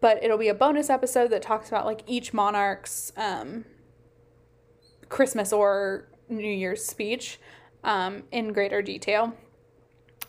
But 0.00 0.22
it'll 0.24 0.38
be 0.38 0.48
a 0.48 0.54
bonus 0.54 0.88
episode 0.88 1.30
that 1.30 1.42
talks 1.42 1.68
about, 1.68 1.84
like, 1.84 2.02
each 2.06 2.32
monarch's 2.32 3.12
um, 3.16 3.64
Christmas 5.08 5.52
or 5.52 6.08
New 6.28 6.48
Year's 6.48 6.84
speech 6.84 7.38
um, 7.84 8.24
in 8.32 8.52
greater 8.52 8.80
detail. 8.80 9.34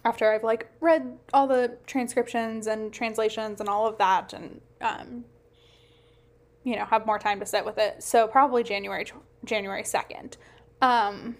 After 0.04 0.32
I've, 0.32 0.44
like, 0.44 0.70
read 0.82 1.18
all 1.34 1.48
the 1.48 1.77
transcriptions 1.86 2.68
and 2.68 2.92
translations 2.92 3.62
and 3.62 3.70
all 3.70 3.88
of 3.88 3.98
that 3.98 4.34
and, 4.34 4.60
um, 4.82 5.24
you 6.63 6.75
know, 6.75 6.86
have 6.86 7.06
more 7.06 7.20
time 7.20 7.39
to 7.39 7.46
sit 7.46 7.66
with 7.66 7.77
it. 7.77 8.04
So, 8.04 8.27
probably 8.27 8.63
January, 8.63 9.06
January 9.46 9.84
2nd. 9.84 10.36
Um, 10.82 11.38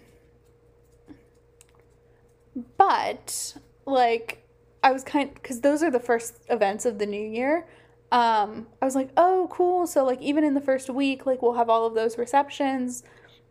but 2.76 3.56
like 3.86 4.44
I 4.82 4.92
was 4.92 5.02
kind 5.02 5.32
because 5.34 5.60
those 5.60 5.82
are 5.82 5.90
the 5.90 6.00
first 6.00 6.38
events 6.48 6.84
of 6.84 6.98
the 6.98 7.06
new 7.06 7.20
year. 7.20 7.66
Um, 8.10 8.68
I 8.80 8.86
was 8.86 8.94
like, 8.94 9.10
oh, 9.16 9.48
cool. 9.50 9.86
So 9.86 10.04
like 10.04 10.20
even 10.22 10.44
in 10.44 10.54
the 10.54 10.60
first 10.60 10.88
week, 10.88 11.26
like 11.26 11.42
we'll 11.42 11.54
have 11.54 11.68
all 11.68 11.86
of 11.86 11.94
those 11.94 12.16
receptions, 12.16 13.02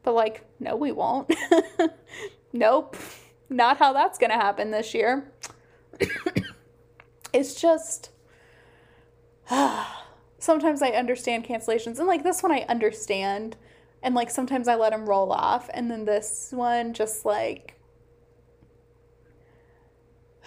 but 0.04 0.14
like 0.14 0.46
no, 0.60 0.76
we 0.76 0.92
won't. 0.92 1.34
nope, 2.54 2.98
not 3.50 3.78
how 3.78 3.94
that's 3.94 4.18
gonna 4.18 4.36
happen 4.36 4.72
this 4.72 4.94
year. 4.94 5.32
it's 7.34 7.60
just 7.60 8.12
sometimes 10.40 10.82
I 10.82 10.90
understand 10.90 11.46
cancellations, 11.46 12.00
and 12.00 12.08
like 12.08 12.24
this 12.24 12.42
one 12.42 12.52
I 12.52 12.66
understand, 12.70 13.58
and 14.02 14.16
like 14.16 14.30
sometimes 14.30 14.68
I 14.68 14.76
let 14.76 14.92
them 14.92 15.08
roll 15.08 15.32
off, 15.32 15.70
and 15.74 15.90
then 15.92 16.06
this 16.06 16.50
one 16.52 16.94
just 16.94 17.26
like 17.26 17.77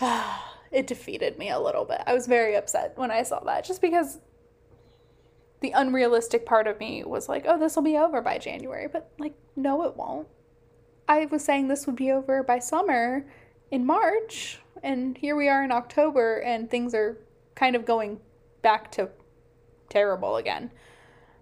it 0.70 0.86
defeated 0.86 1.38
me 1.38 1.50
a 1.50 1.60
little 1.60 1.84
bit. 1.84 2.02
I 2.06 2.14
was 2.14 2.26
very 2.26 2.56
upset 2.56 2.96
when 2.96 3.10
I 3.10 3.22
saw 3.22 3.40
that 3.40 3.64
just 3.64 3.80
because 3.80 4.18
the 5.60 5.72
unrealistic 5.72 6.46
part 6.46 6.66
of 6.66 6.78
me 6.80 7.04
was 7.04 7.28
like, 7.28 7.44
oh, 7.46 7.58
this 7.58 7.76
will 7.76 7.82
be 7.82 7.96
over 7.96 8.22
by 8.22 8.38
January. 8.38 8.88
But, 8.88 9.10
like, 9.18 9.34
no, 9.56 9.84
it 9.84 9.96
won't. 9.96 10.26
I 11.08 11.26
was 11.26 11.44
saying 11.44 11.68
this 11.68 11.86
would 11.86 11.96
be 11.96 12.10
over 12.10 12.42
by 12.42 12.60
summer 12.60 13.26
in 13.70 13.84
March, 13.84 14.60
and 14.82 15.18
here 15.18 15.36
we 15.36 15.48
are 15.48 15.62
in 15.62 15.72
October, 15.72 16.38
and 16.38 16.70
things 16.70 16.94
are 16.94 17.18
kind 17.54 17.76
of 17.76 17.84
going 17.84 18.20
back 18.62 18.90
to 18.92 19.10
terrible 19.88 20.36
again. 20.36 20.70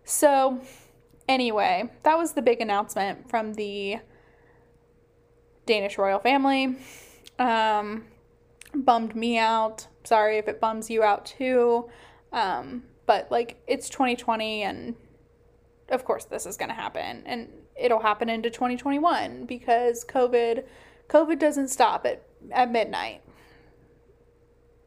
So, 0.05 0.61
anyway, 1.29 1.91
that 2.03 2.19
was 2.19 2.33
the 2.33 2.43
big 2.43 2.61
announcement 2.61 3.29
from 3.31 3.55
the 3.55 3.99
Danish 5.67 5.99
royal 5.99 6.19
family. 6.19 6.77
Um, 7.39 8.05
bummed 8.75 9.15
me 9.15 9.39
out. 9.39 9.87
Sorry 10.05 10.39
if 10.39 10.49
it 10.49 10.61
bums 10.61 10.91
you 10.91 11.03
out 11.03 11.27
too. 11.27 11.89
Um, 12.33 12.85
but 13.07 13.31
like 13.31 13.61
it's 13.67 13.89
2020 13.89 14.63
and 14.63 14.95
of 15.89 16.05
course 16.05 16.27
this 16.27 16.45
is 16.45 16.59
going 16.59 16.69
to 16.69 16.75
happen 16.75 17.23
and 17.25 17.49
it'll 17.75 18.01
happen 18.01 18.29
into 18.29 18.51
2021 18.51 19.47
because 19.47 20.05
COVID 20.05 20.65
COVID 21.09 21.39
doesn't 21.39 21.69
stop 21.69 22.05
at 22.07 22.23
at 22.53 22.71
midnight. 22.71 23.23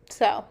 So, 0.10 0.46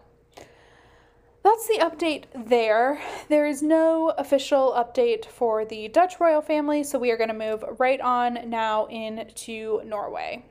that's 1.43 1.67
the 1.67 1.79
update 1.79 2.25
there. 2.35 3.01
There 3.29 3.47
is 3.47 3.61
no 3.61 4.09
official 4.17 4.73
update 4.73 5.25
for 5.25 5.65
the 5.65 5.87
Dutch 5.87 6.19
royal 6.19 6.41
family, 6.41 6.83
so 6.83 6.99
we 6.99 7.11
are 7.11 7.17
going 7.17 7.29
to 7.29 7.33
move 7.33 7.63
right 7.79 8.01
on 8.01 8.49
now 8.49 8.85
into 8.87 9.81
Norway. 9.85 10.45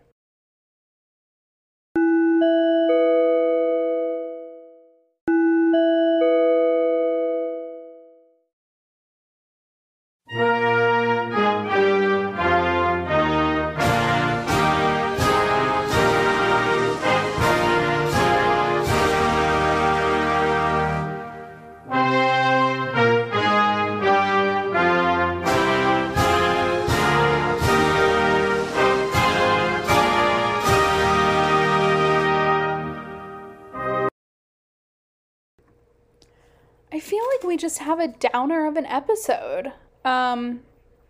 Just 37.61 37.79
have 37.79 38.01
a 38.01 38.09
downer 38.09 38.67
of 38.67 38.77
an 38.77 38.87
episode, 38.87 39.73
um, 40.05 40.61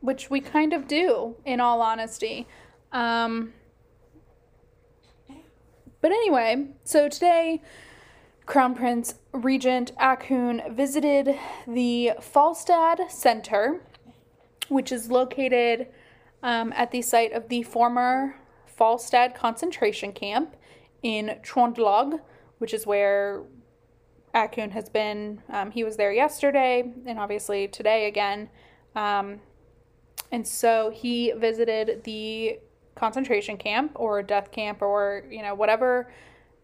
which 0.00 0.28
we 0.28 0.40
kind 0.40 0.72
of 0.72 0.88
do, 0.88 1.36
in 1.44 1.60
all 1.60 1.80
honesty. 1.80 2.46
Um, 2.92 3.52
but 6.00 6.10
anyway, 6.10 6.68
so 6.84 7.08
today, 7.08 7.62
Crown 8.46 8.74
Prince 8.74 9.14
Regent 9.32 9.92
Haakon 9.98 10.74
visited 10.74 11.38
the 11.68 12.12
Falstad 12.18 13.10
Center, 13.10 13.80
which 14.68 14.90
is 14.90 15.10
located 15.10 15.86
um, 16.42 16.72
at 16.74 16.90
the 16.90 17.02
site 17.02 17.32
of 17.32 17.48
the 17.48 17.62
former 17.62 18.36
Falstad 18.78 19.34
concentration 19.34 20.12
camp 20.12 20.56
in 21.02 21.38
Trøndelag, 21.42 22.20
which 22.58 22.74
is 22.74 22.86
where 22.86 23.42
Haakon 24.34 24.70
has 24.70 24.88
been. 24.88 25.42
Um, 25.48 25.70
he 25.70 25.84
was 25.84 25.96
there 25.96 26.12
yesterday 26.12 26.92
and 27.06 27.18
obviously 27.18 27.68
today 27.68 28.06
again. 28.06 28.48
Um, 28.94 29.40
and 30.32 30.46
so 30.46 30.90
he 30.90 31.32
visited 31.36 32.04
the 32.04 32.58
concentration 32.94 33.56
camp 33.56 33.92
or 33.94 34.22
death 34.22 34.52
camp 34.52 34.82
or, 34.82 35.24
you 35.30 35.42
know, 35.42 35.54
whatever 35.54 36.12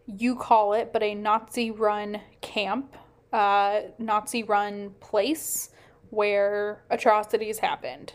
you 0.07 0.37
call 0.37 0.73
it, 0.73 0.93
but 0.93 1.03
a 1.03 1.15
Nazi 1.15 1.71
run 1.71 2.21
camp, 2.41 2.97
uh, 3.33 3.81
Nazi 3.99 4.43
run 4.43 4.95
place 5.01 5.71
where 6.11 6.85
atrocities 6.91 7.59
happened. 7.59 8.13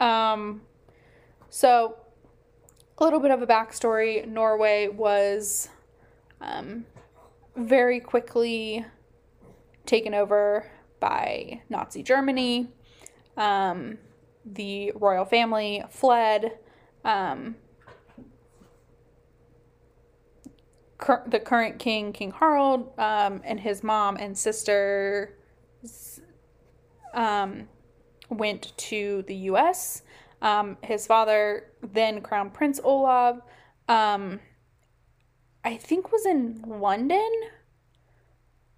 Um, 0.00 0.62
so, 1.48 1.96
a 2.98 3.04
little 3.04 3.20
bit 3.20 3.30
of 3.30 3.42
a 3.42 3.46
backstory 3.46 4.26
Norway 4.26 4.88
was 4.88 5.68
um, 6.40 6.84
very 7.56 8.00
quickly 8.00 8.84
taken 9.86 10.14
over 10.14 10.70
by 11.00 11.62
Nazi 11.68 12.02
Germany. 12.02 12.68
Um, 13.36 13.98
the 14.44 14.92
royal 14.94 15.24
family 15.24 15.84
fled. 15.90 16.58
Um, 17.04 17.56
cur- 20.98 21.24
the 21.26 21.40
current 21.40 21.78
king, 21.78 22.12
King 22.12 22.32
Harald, 22.32 22.98
um, 22.98 23.42
and 23.44 23.60
his 23.60 23.82
mom 23.82 24.16
and 24.16 24.36
sister 24.36 25.36
um, 27.12 27.68
went 28.30 28.72
to 28.76 29.22
the 29.26 29.34
U.S. 29.52 30.02
Um, 30.40 30.76
his 30.82 31.06
father, 31.06 31.70
then 31.82 32.20
Crown 32.20 32.50
Prince 32.50 32.80
Olav, 32.82 33.42
I 35.64 35.76
think 35.76 36.12
was 36.12 36.26
in 36.26 36.62
London 36.66 37.30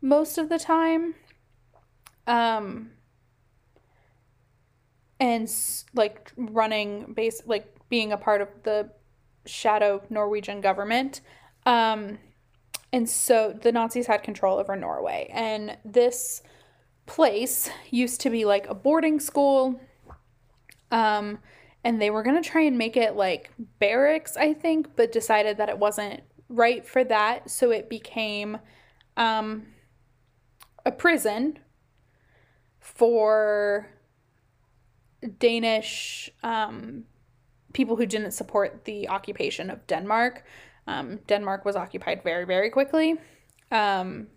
most 0.01 0.39
of 0.39 0.49
the 0.49 0.59
time. 0.59 1.15
Um, 2.27 2.91
and 5.19 5.51
like 5.95 6.33
running 6.37 7.13
base 7.15 7.43
like 7.47 7.75
being 7.89 8.13
a 8.13 8.17
part 8.17 8.41
of 8.41 8.49
the 8.63 8.91
shadow 9.47 10.03
Norwegian 10.11 10.61
government. 10.61 11.21
Um, 11.65 12.19
and 12.93 13.09
so 13.09 13.53
the 13.61 13.73
Nazis 13.73 14.07
had 14.07 14.23
control 14.23 14.59
over 14.59 14.77
Norway. 14.77 15.29
And 15.33 15.77
this 15.85 16.43
place 17.07 17.71
used 17.91 18.21
to 18.23 18.31
be 18.31 18.45
like 18.45 18.69
a 18.69 18.75
boarding 18.75 19.21
school. 19.21 19.81
Um, 20.91 21.39
and 21.83 22.01
they 22.01 22.11
were 22.11 22.23
going 22.23 22.41
to 22.41 22.49
try 22.49 22.63
and 22.63 22.79
make 22.79 22.97
it 22.97 23.17
like 23.17 23.51
barracks, 23.79 24.37
I 24.37 24.55
think, 24.55 24.95
but 24.97 25.13
decided 25.13 25.57
that 25.59 25.69
it 25.69 25.79
wasn't 25.79 26.23
right 26.49 26.87
for 26.87 27.05
that. 27.05 27.51
So 27.51 27.71
it 27.71 27.89
became 27.89 28.59
um, 29.17 29.67
a 30.85 30.93
prison 30.93 31.59
for 32.81 33.89
Danish 35.39 36.31
um, 36.43 37.05
people 37.73 37.97
who 37.97 38.07
didn't 38.07 38.31
support 38.31 38.85
the 38.85 39.09
occupation 39.09 39.71
of 39.71 39.87
Denmark. 39.87 40.45
Um, 40.87 41.19
Denmark 41.27 41.65
was 41.65 41.77
occupied 41.77 42.23
very, 42.23 42.45
very 42.45 42.71
quickly. 42.71 43.17
Um, 43.71 44.29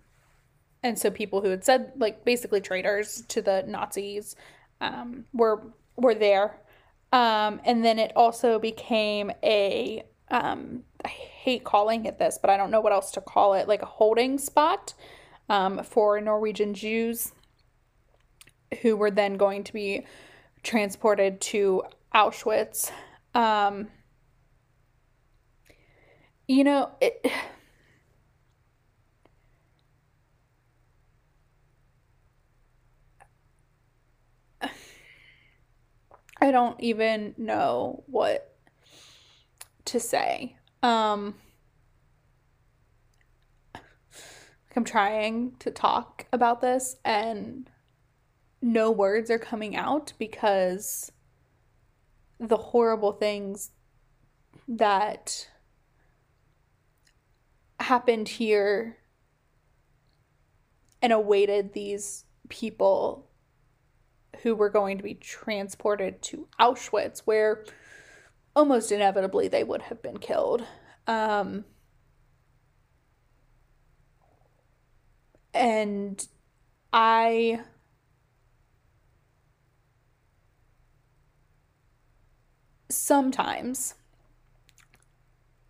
and 0.81 0.97
so 0.97 1.11
people 1.11 1.41
who 1.41 1.49
had 1.49 1.63
said, 1.63 1.93
like, 1.97 2.25
basically 2.25 2.61
traitors 2.61 3.23
to 3.27 3.41
the 3.41 3.63
Nazis 3.67 4.35
um, 4.81 5.25
were 5.33 5.73
were 5.95 6.15
there. 6.15 6.61
Um, 7.11 7.59
and 7.65 7.83
then 7.83 7.99
it 7.99 8.11
also 8.15 8.59
became 8.59 9.31
a 9.43 10.03
um, 10.31 10.83
I 11.03 11.07
hate 11.07 11.63
calling 11.63 12.05
it 12.05 12.19
this, 12.19 12.37
but 12.41 12.49
I 12.49 12.57
don't 12.57 12.71
know 12.71 12.81
what 12.81 12.93
else 12.93 13.11
to 13.11 13.21
call 13.21 13.53
it, 13.53 13.67
like 13.67 13.81
a 13.81 13.85
holding 13.87 14.37
spot 14.37 14.93
um, 15.47 15.83
for 15.83 16.19
Norwegian 16.19 16.73
Jews 16.73 17.31
who 18.81 18.95
were 18.95 19.11
then 19.11 19.37
going 19.37 19.63
to 19.63 19.73
be 19.73 20.05
transported 20.63 21.41
to 21.41 21.83
Auschwitz. 22.13 22.91
Um, 23.33 23.87
you 26.47 26.63
know, 26.63 26.91
it. 27.01 27.25
I 36.41 36.51
don't 36.51 36.79
even 36.79 37.33
know 37.37 38.03
what 38.07 38.55
to 39.85 39.99
say. 39.99 40.55
Um, 40.81 41.35
I'm 44.75 44.85
trying 44.85 45.55
to 45.59 45.71
talk 45.71 46.25
about 46.31 46.61
this 46.61 46.95
and 47.03 47.69
no 48.61 48.91
words 48.91 49.29
are 49.29 49.39
coming 49.39 49.75
out 49.75 50.13
because 50.17 51.11
the 52.39 52.57
horrible 52.57 53.11
things 53.11 53.71
that 54.67 55.49
happened 57.79 58.27
here 58.27 58.97
and 61.01 61.11
awaited 61.11 61.73
these 61.73 62.25
people 62.49 63.27
who 64.43 64.55
were 64.55 64.69
going 64.69 64.97
to 64.97 65.03
be 65.03 65.15
transported 65.15 66.21
to 66.21 66.47
Auschwitz, 66.59 67.19
where 67.19 67.65
almost 68.59 68.91
inevitably 68.91 69.47
they 69.47 69.63
would 69.63 69.83
have 69.83 70.01
been 70.01 70.17
killed. 70.17 70.65
Um, 71.07 71.63
and 75.53 76.27
I 76.91 77.61
sometimes, 82.89 83.95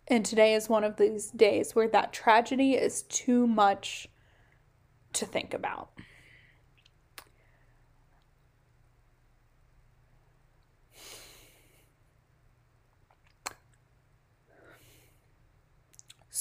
and 0.08 0.24
today 0.24 0.54
is 0.54 0.68
one 0.68 0.82
of 0.82 0.96
these 0.96 1.30
days 1.30 1.76
where 1.76 1.86
that 1.86 2.12
tragedy 2.12 2.72
is 2.72 3.02
too 3.02 3.46
much 3.46 4.08
to 5.12 5.24
think 5.24 5.54
about. 5.54 5.92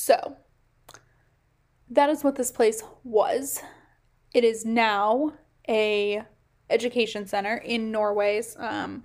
So, 0.10 0.38
that 1.92 2.10
is 2.10 2.24
what 2.24 2.36
this 2.36 2.50
place 2.50 2.82
was. 3.04 3.62
It 4.34 4.44
is 4.44 4.66
now 4.66 5.34
a 5.68 6.24
education 6.68 7.28
center 7.28 7.58
in 7.58 7.92
Norway's 7.92 8.56
um, 8.58 9.04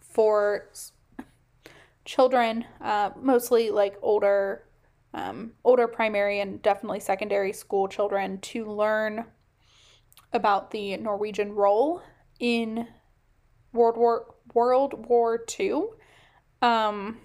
for 0.00 0.70
children, 2.06 2.64
uh, 2.80 3.10
mostly 3.20 3.68
like 3.68 3.98
older, 4.00 4.64
um, 5.12 5.52
older 5.64 5.86
primary 5.86 6.40
and 6.40 6.62
definitely 6.62 7.00
secondary 7.00 7.52
school 7.52 7.88
children, 7.88 8.38
to 8.38 8.64
learn 8.64 9.26
about 10.32 10.70
the 10.70 10.96
Norwegian 10.96 11.52
role 11.52 12.00
in 12.40 12.88
World 13.74 13.98
War 13.98 14.34
World 14.54 15.06
War 15.10 15.44
II. 15.60 15.82
Um, 16.62 17.18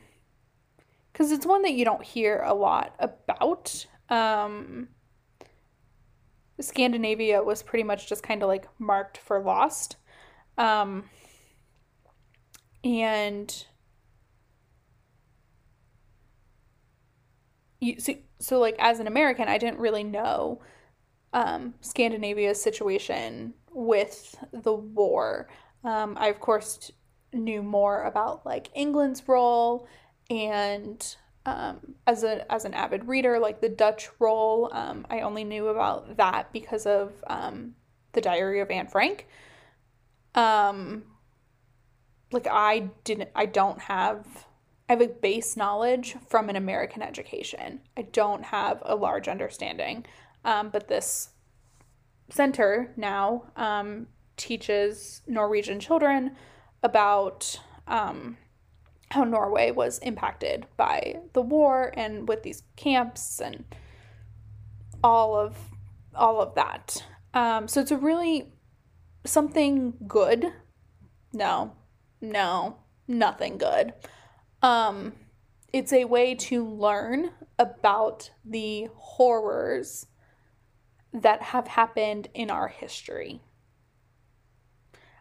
because 1.18 1.32
it's 1.32 1.48
one 1.48 1.64
that 1.64 1.74
you 1.74 1.84
don't 1.84 2.04
hear 2.04 2.44
a 2.46 2.54
lot 2.54 2.94
about. 3.00 3.88
Um, 4.08 4.90
Scandinavia 6.60 7.42
was 7.42 7.64
pretty 7.64 7.84
much 7.84 8.08
just 8.08 8.22
kind 8.22 8.44
of 8.44 8.48
like 8.48 8.68
marked 8.78 9.18
for 9.18 9.40
lost. 9.40 9.96
Um, 10.60 11.06
and 12.84 13.66
you 17.80 18.00
so, 18.00 18.14
so 18.38 18.60
like 18.60 18.76
as 18.78 19.00
an 19.00 19.08
American, 19.08 19.48
I 19.48 19.58
didn't 19.58 19.80
really 19.80 20.04
know 20.04 20.62
um, 21.34 21.74
Scandinavia's 21.82 22.62
situation 22.62 23.56
with 23.72 24.36
the 24.52 24.74
war. 24.74 25.48
Um, 25.84 26.16
I 26.20 26.28
of 26.28 26.40
course 26.40 26.92
knew 27.34 27.64
more 27.64 28.04
about 28.04 28.46
like 28.46 28.70
England's 28.76 29.28
role 29.28 29.88
and 30.30 31.16
um, 31.48 31.96
as 32.06 32.24
a 32.24 32.52
as 32.52 32.66
an 32.66 32.74
avid 32.74 33.08
reader, 33.08 33.40
like 33.40 33.62
the 33.62 33.70
Dutch 33.70 34.10
role. 34.20 34.70
Um, 34.74 35.08
I 35.10 35.22
only 35.22 35.46
knew 35.46 35.70
about 35.70 36.18
that 36.18 36.52
because 36.52 36.86
of 36.86 37.14
um, 37.28 37.76
the 38.12 38.22
Diary 38.22 38.60
of 38.60 38.70
Anne 38.70 38.88
Frank. 38.88 39.28
Um, 40.36 41.04
like 42.32 42.48
I 42.52 42.90
didn't, 43.06 43.30
I 43.34 43.46
don't 43.46 43.80
have. 43.80 44.46
I 44.90 44.94
have 44.94 45.02
a 45.02 45.08
base 45.08 45.58
knowledge 45.58 46.16
from 46.30 46.50
an 46.50 46.56
American 46.56 47.02
education. 47.02 47.82
I 47.98 48.04
don't 48.04 48.44
have 48.46 48.82
a 48.86 48.96
large 48.96 49.28
understanding, 49.28 50.06
um, 50.46 50.70
but 50.70 50.88
this 50.88 51.30
center 52.30 52.94
now 52.96 53.44
um, 53.58 54.08
teaches 54.38 55.22
Norwegian 55.28 55.80
children 55.80 56.38
about 56.84 57.60
how 59.12 59.24
Norway 59.24 59.72
was 59.72 60.00
impacted 60.00 60.66
by 60.76 61.22
the 61.34 61.42
war 61.42 61.92
and 61.96 62.28
with 62.28 62.44
these 62.44 62.64
camps 62.76 63.40
and 63.40 63.64
all 65.04 65.36
of 65.36 65.58
all 66.14 66.42
of 66.42 66.56
that. 66.56 67.04
Um, 67.34 67.68
so 67.68 67.82
it's 67.82 67.92
a 67.92 67.98
really 67.98 68.52
something 69.26 69.94
good. 70.08 70.52
No, 71.34 71.74
no, 72.20 72.78
nothing 73.08 73.58
good. 73.58 73.94
Um, 74.62 75.14
it's 75.72 75.94
a 75.94 76.06
way 76.06 76.34
to 76.36 76.66
learn 76.66 77.32
about 77.60 78.32
the 78.44 78.88
horrors 78.96 80.08
that 81.14 81.42
have 81.42 81.68
happened 81.68 82.30
in 82.34 82.50
our 82.50 82.68
history. 82.68 83.42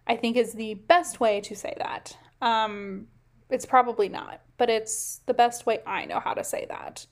I 0.06 0.16
think 0.16 0.36
is 0.36 0.54
the 0.54 0.74
best 0.74 1.20
way 1.20 1.40
to 1.42 1.56
say 1.56 1.74
that. 1.78 2.16
Um, 2.40 3.08
it's 3.50 3.66
probably 3.66 4.08
not, 4.08 4.40
but 4.56 4.70
it's 4.70 5.20
the 5.26 5.34
best 5.34 5.66
way 5.66 5.80
I 5.86 6.04
know 6.04 6.20
how 6.20 6.34
to 6.34 6.44
say 6.44 6.66
that. 6.68 7.06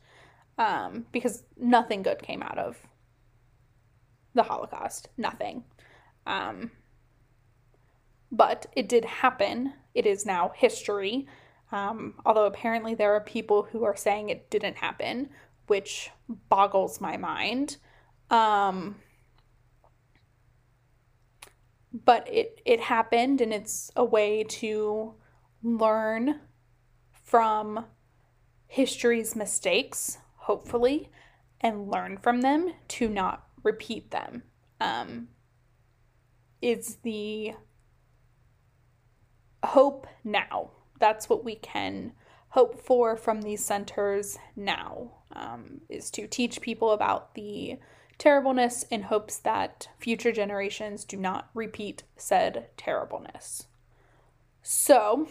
Um, 0.56 1.06
because 1.12 1.44
nothing 1.56 2.02
good 2.02 2.22
came 2.22 2.42
out 2.42 2.58
of 2.58 2.76
the 4.34 4.42
Holocaust. 4.42 5.08
Nothing. 5.16 5.64
Um, 6.26 6.70
but 8.30 8.66
it 8.74 8.88
did 8.88 9.04
happen. 9.04 9.74
It 9.94 10.06
is 10.06 10.26
now 10.26 10.52
history. 10.54 11.26
Um, 11.72 12.14
although 12.24 12.46
apparently 12.46 12.94
there 12.94 13.14
are 13.14 13.20
people 13.20 13.64
who 13.64 13.84
are 13.84 13.96
saying 13.96 14.28
it 14.28 14.50
didn't 14.50 14.76
happen, 14.76 15.30
which 15.66 16.10
boggles 16.48 17.00
my 17.00 17.16
mind. 17.16 17.78
Um, 18.30 18.96
but 22.04 22.28
it 22.32 22.60
it 22.64 22.80
happened 22.80 23.40
and 23.40 23.52
it's 23.52 23.90
a 23.94 24.04
way 24.04 24.42
to 24.42 25.14
learn 25.64 26.40
from 27.10 27.86
history's 28.66 29.34
mistakes 29.34 30.18
hopefully 30.36 31.10
and 31.60 31.90
learn 31.90 32.18
from 32.18 32.42
them 32.42 32.72
to 32.86 33.08
not 33.08 33.46
repeat 33.62 34.10
them 34.10 34.42
um, 34.80 35.28
is 36.60 36.96
the 37.02 37.52
hope 39.64 40.06
now 40.22 40.70
that's 41.00 41.28
what 41.28 41.44
we 41.44 41.54
can 41.54 42.12
hope 42.50 42.78
for 42.78 43.16
from 43.16 43.42
these 43.42 43.64
centers 43.64 44.38
now 44.54 45.10
um, 45.34 45.80
is 45.88 46.10
to 46.10 46.26
teach 46.26 46.60
people 46.60 46.92
about 46.92 47.34
the 47.34 47.78
terribleness 48.18 48.84
in 48.90 49.02
hopes 49.02 49.38
that 49.38 49.88
future 49.98 50.32
generations 50.32 51.04
do 51.04 51.16
not 51.16 51.50
repeat 51.54 52.04
said 52.16 52.68
terribleness. 52.76 53.66
So, 54.62 55.28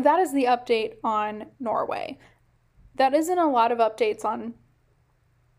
that 0.00 0.18
is 0.18 0.32
the 0.32 0.44
update 0.44 0.94
on 1.04 1.46
Norway. 1.60 2.18
That 2.96 3.14
isn't 3.14 3.38
a 3.38 3.50
lot 3.50 3.72
of 3.72 3.78
updates 3.78 4.24
on 4.24 4.54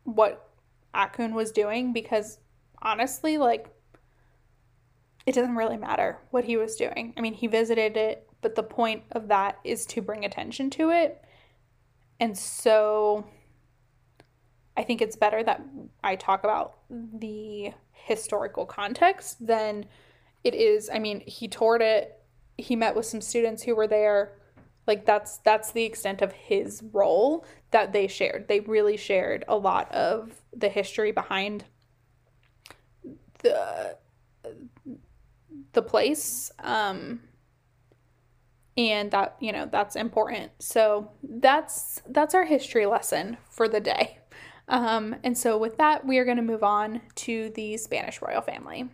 what 0.04 0.50
Haakon 0.94 1.34
was 1.34 1.52
doing 1.52 1.94
because 1.94 2.40
honestly, 2.82 3.38
like, 3.38 3.70
it 5.26 5.34
doesn't 5.34 5.56
really 5.56 5.78
matter 5.78 6.18
what 6.32 6.46
he 6.46 6.58
was 6.58 6.76
doing. 6.76 7.14
I 7.16 7.22
mean, 7.22 7.34
he 7.34 7.48
visited 7.48 7.98
it, 7.98 8.28
but 8.42 8.56
the 8.56 8.64
point 8.64 9.04
of 9.12 9.28
that 9.28 9.60
is 9.64 9.86
to 9.88 10.02
bring 10.02 10.26
attention 10.26 10.70
to 10.72 10.90
it. 10.90 11.24
And 12.20 12.38
so 12.38 13.26
I 14.76 14.84
think 14.84 15.02
it's 15.02 15.16
better 15.16 15.44
that 15.44 15.62
I 16.04 16.16
talk 16.16 16.44
about 16.44 16.78
the 16.90 17.72
historical 17.92 18.66
context 18.66 19.46
than 19.46 19.86
it 20.44 20.56
is. 20.56 20.90
I 20.92 21.00
mean, 21.00 21.22
he 21.22 21.48
toured 21.48 21.82
it. 21.82 22.19
He 22.60 22.76
met 22.76 22.96
with 22.96 23.06
some 23.06 23.22
students 23.22 23.64
who 23.64 23.76
were 23.76 23.88
there. 23.88 24.34
Like 24.88 25.06
that's 25.06 25.38
that's 25.40 25.72
the 25.72 25.84
extent 25.84 26.22
of 26.22 26.32
his 26.32 26.82
role 26.92 27.46
that 27.72 27.94
they 27.94 28.08
shared. 28.08 28.48
They 28.48 28.60
really 28.62 28.98
shared 28.98 29.44
a 29.48 29.56
lot 29.56 29.92
of 29.92 30.42
the 30.56 30.70
history 30.70 31.12
behind 31.12 31.66
the 33.40 33.98
the 35.74 35.82
place. 35.82 36.52
Um 36.60 37.22
and 38.78 39.12
that, 39.12 39.36
you 39.42 39.52
know, 39.52 39.68
that's 39.70 39.98
important. 39.98 40.52
So 40.60 41.12
that's 41.22 42.02
that's 42.08 42.34
our 42.34 42.46
history 42.46 42.86
lesson 42.86 43.38
for 43.50 43.68
the 43.68 43.82
day. 43.82 44.20
Um, 44.70 45.16
and 45.24 45.38
so, 45.38 45.58
with 45.58 45.78
that, 45.78 46.06
we 46.06 46.20
are 46.20 46.26
going 46.26 46.38
to 46.38 46.44
move 46.44 46.64
on 46.64 47.02
to 47.16 47.52
the 47.56 47.76
Spanish 47.78 48.22
royal 48.22 48.42
family. 48.42 48.88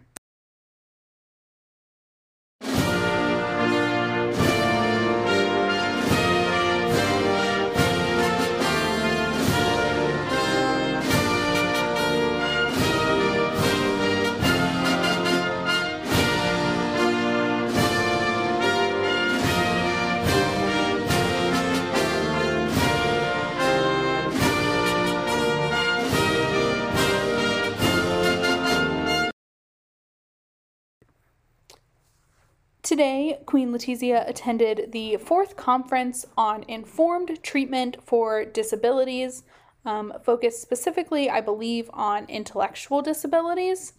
Today, 32.86 33.40
Queen 33.48 33.74
Letizia 33.74 34.30
attended 34.30 34.92
the 34.92 35.18
fourth 35.18 35.56
conference 35.56 36.24
on 36.38 36.64
informed 36.68 37.42
treatment 37.42 37.98
for 38.06 38.46
disabilities, 38.46 39.42
um, 39.86 40.14
focused 40.24 40.62
specifically, 40.62 41.28
I 41.28 41.42
believe, 41.42 41.90
on 41.94 42.26
intellectual 42.30 43.02
disabilities. 43.02 43.94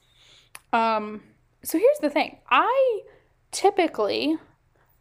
Um, 0.72 1.24
so 1.64 1.78
here's 1.78 1.98
the 1.98 2.10
thing 2.10 2.38
I 2.48 3.00
typically 3.50 4.36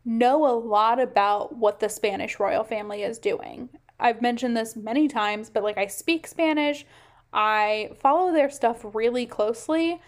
know 0.04 0.48
a 0.48 0.58
lot 0.58 1.00
about 1.00 1.56
what 1.56 1.80
the 1.80 1.88
Spanish 1.88 2.40
royal 2.40 2.64
family 2.64 3.04
is 3.04 3.20
doing. 3.20 3.70
I've 4.00 4.20
mentioned 4.20 4.58
this 4.58 4.76
many 4.76 5.08
times, 5.08 5.52
but 5.52 5.62
like 5.62 5.78
I 5.78 5.86
speak 5.86 6.26
Spanish, 6.26 6.88
I 7.32 7.92
follow 8.02 8.34
their 8.34 8.50
stuff 8.50 8.84
really 8.96 9.28
closely. 9.28 10.02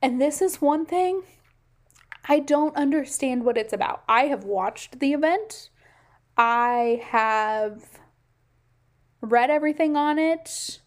And 0.00 0.18
this 0.18 0.40
is 0.40 0.62
one 0.62 0.86
thing 0.86 1.22
I 2.26 2.38
don't 2.38 2.76
understand 2.76 3.44
what 3.44 3.58
it's 3.58 3.72
about. 3.72 4.02
I 4.08 4.26
have 4.26 4.44
watched 4.44 5.00
the 5.00 5.12
event. 5.12 5.70
I 6.36 7.02
have 7.04 8.00
read 9.20 9.50
everything 9.50 9.96
on 9.96 10.18
it. 10.18 10.80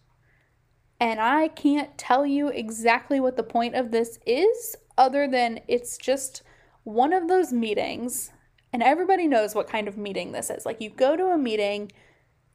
And 1.00 1.20
I 1.20 1.48
can't 1.48 1.96
tell 1.96 2.26
you 2.26 2.48
exactly 2.48 3.20
what 3.20 3.36
the 3.36 3.44
point 3.44 3.76
of 3.76 3.92
this 3.92 4.18
is, 4.26 4.76
other 4.96 5.28
than 5.28 5.60
it's 5.68 5.96
just 5.96 6.42
one 6.82 7.12
of 7.12 7.28
those 7.28 7.52
meetings. 7.52 8.32
And 8.72 8.82
everybody 8.82 9.28
knows 9.28 9.54
what 9.54 9.68
kind 9.68 9.86
of 9.86 9.96
meeting 9.96 10.32
this 10.32 10.50
is. 10.50 10.66
Like, 10.66 10.80
you 10.80 10.90
go 10.90 11.16
to 11.16 11.26
a 11.26 11.38
meeting 11.38 11.92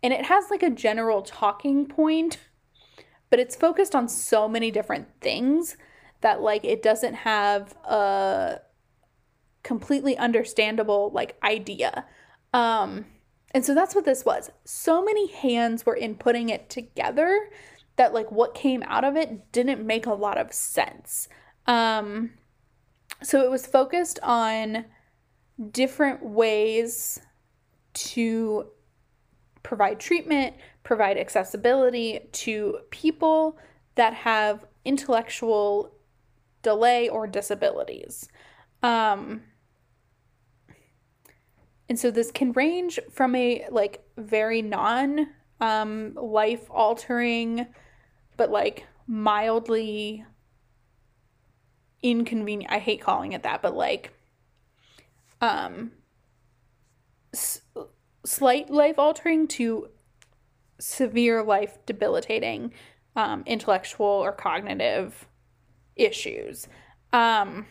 and 0.04 0.12
it 0.12 0.26
has 0.26 0.52
like 0.52 0.62
a 0.62 0.70
general 0.70 1.22
talking 1.22 1.86
point, 1.86 2.38
but 3.30 3.40
it's 3.40 3.56
focused 3.56 3.96
on 3.96 4.10
so 4.10 4.50
many 4.50 4.72
different 4.72 5.08
things 5.22 5.78
that, 6.20 6.42
like, 6.42 6.66
it 6.66 6.84
doesn't 6.84 7.14
have 7.14 7.74
a 7.86 8.60
completely 9.64 10.18
understandable 10.18 11.12
like 11.14 11.38
idea. 11.44 12.06
Um 12.54 13.06
and 13.52 13.64
so 13.64 13.76
that's 13.76 13.94
what 13.94 14.06
this 14.06 14.26
was. 14.26 14.50
So 14.66 15.04
many 15.04 15.32
hands 15.32 15.86
were 15.86 15.96
in 15.96 16.16
putting 16.16 16.50
it 16.50 16.70
together 16.70 17.50
that 17.96 18.14
like 18.14 18.32
what 18.32 18.56
came 18.56 18.84
out 18.88 19.04
of 19.04 19.16
it 19.16 19.52
didn't 19.52 19.86
make 19.86 20.06
a 20.06 20.14
lot 20.14 20.38
of 20.38 20.54
sense. 20.54 21.28
Um 21.66 22.32
so 23.22 23.42
it 23.42 23.50
was 23.50 23.66
focused 23.66 24.20
on 24.22 24.86
different 25.72 26.24
ways 26.24 27.20
to 27.94 28.70
provide 29.62 30.00
treatment, 30.00 30.56
provide 30.84 31.18
accessibility 31.18 32.20
to 32.32 32.80
people 32.90 33.58
that 33.96 34.14
have 34.14 34.66
intellectual 34.86 35.94
delay 36.62 37.08
or 37.08 37.28
disabilities. 37.28 38.28
Um, 38.82 39.42
and 41.90 42.00
so 42.00 42.12
this 42.12 42.32
can 42.32 42.52
range 42.54 43.00
from 43.12 43.36
a 43.36 43.66
like 43.70 44.04
very 44.18 44.62
non 44.62 45.28
um, 45.60 46.14
life 46.16 46.70
altering, 46.70 47.68
but 48.38 48.50
like 48.52 48.86
mildly 49.08 50.26
inconvenient. 52.02 52.72
I 52.72 52.80
hate 52.80 53.02
calling 53.02 53.34
it 53.34 53.44
that, 53.44 53.62
but 53.62 53.76
like 53.76 54.12
um, 55.42 55.92
s- 57.34 57.62
slight 58.26 58.70
life 58.70 58.98
altering 58.98 59.48
to 59.50 59.90
severe 60.80 61.44
life 61.44 61.78
debilitating 61.86 62.74
um, 63.16 63.44
intellectual 63.46 64.06
or 64.08 64.32
cognitive 64.32 65.28
issues. 65.96 66.68
Um, 67.12 67.68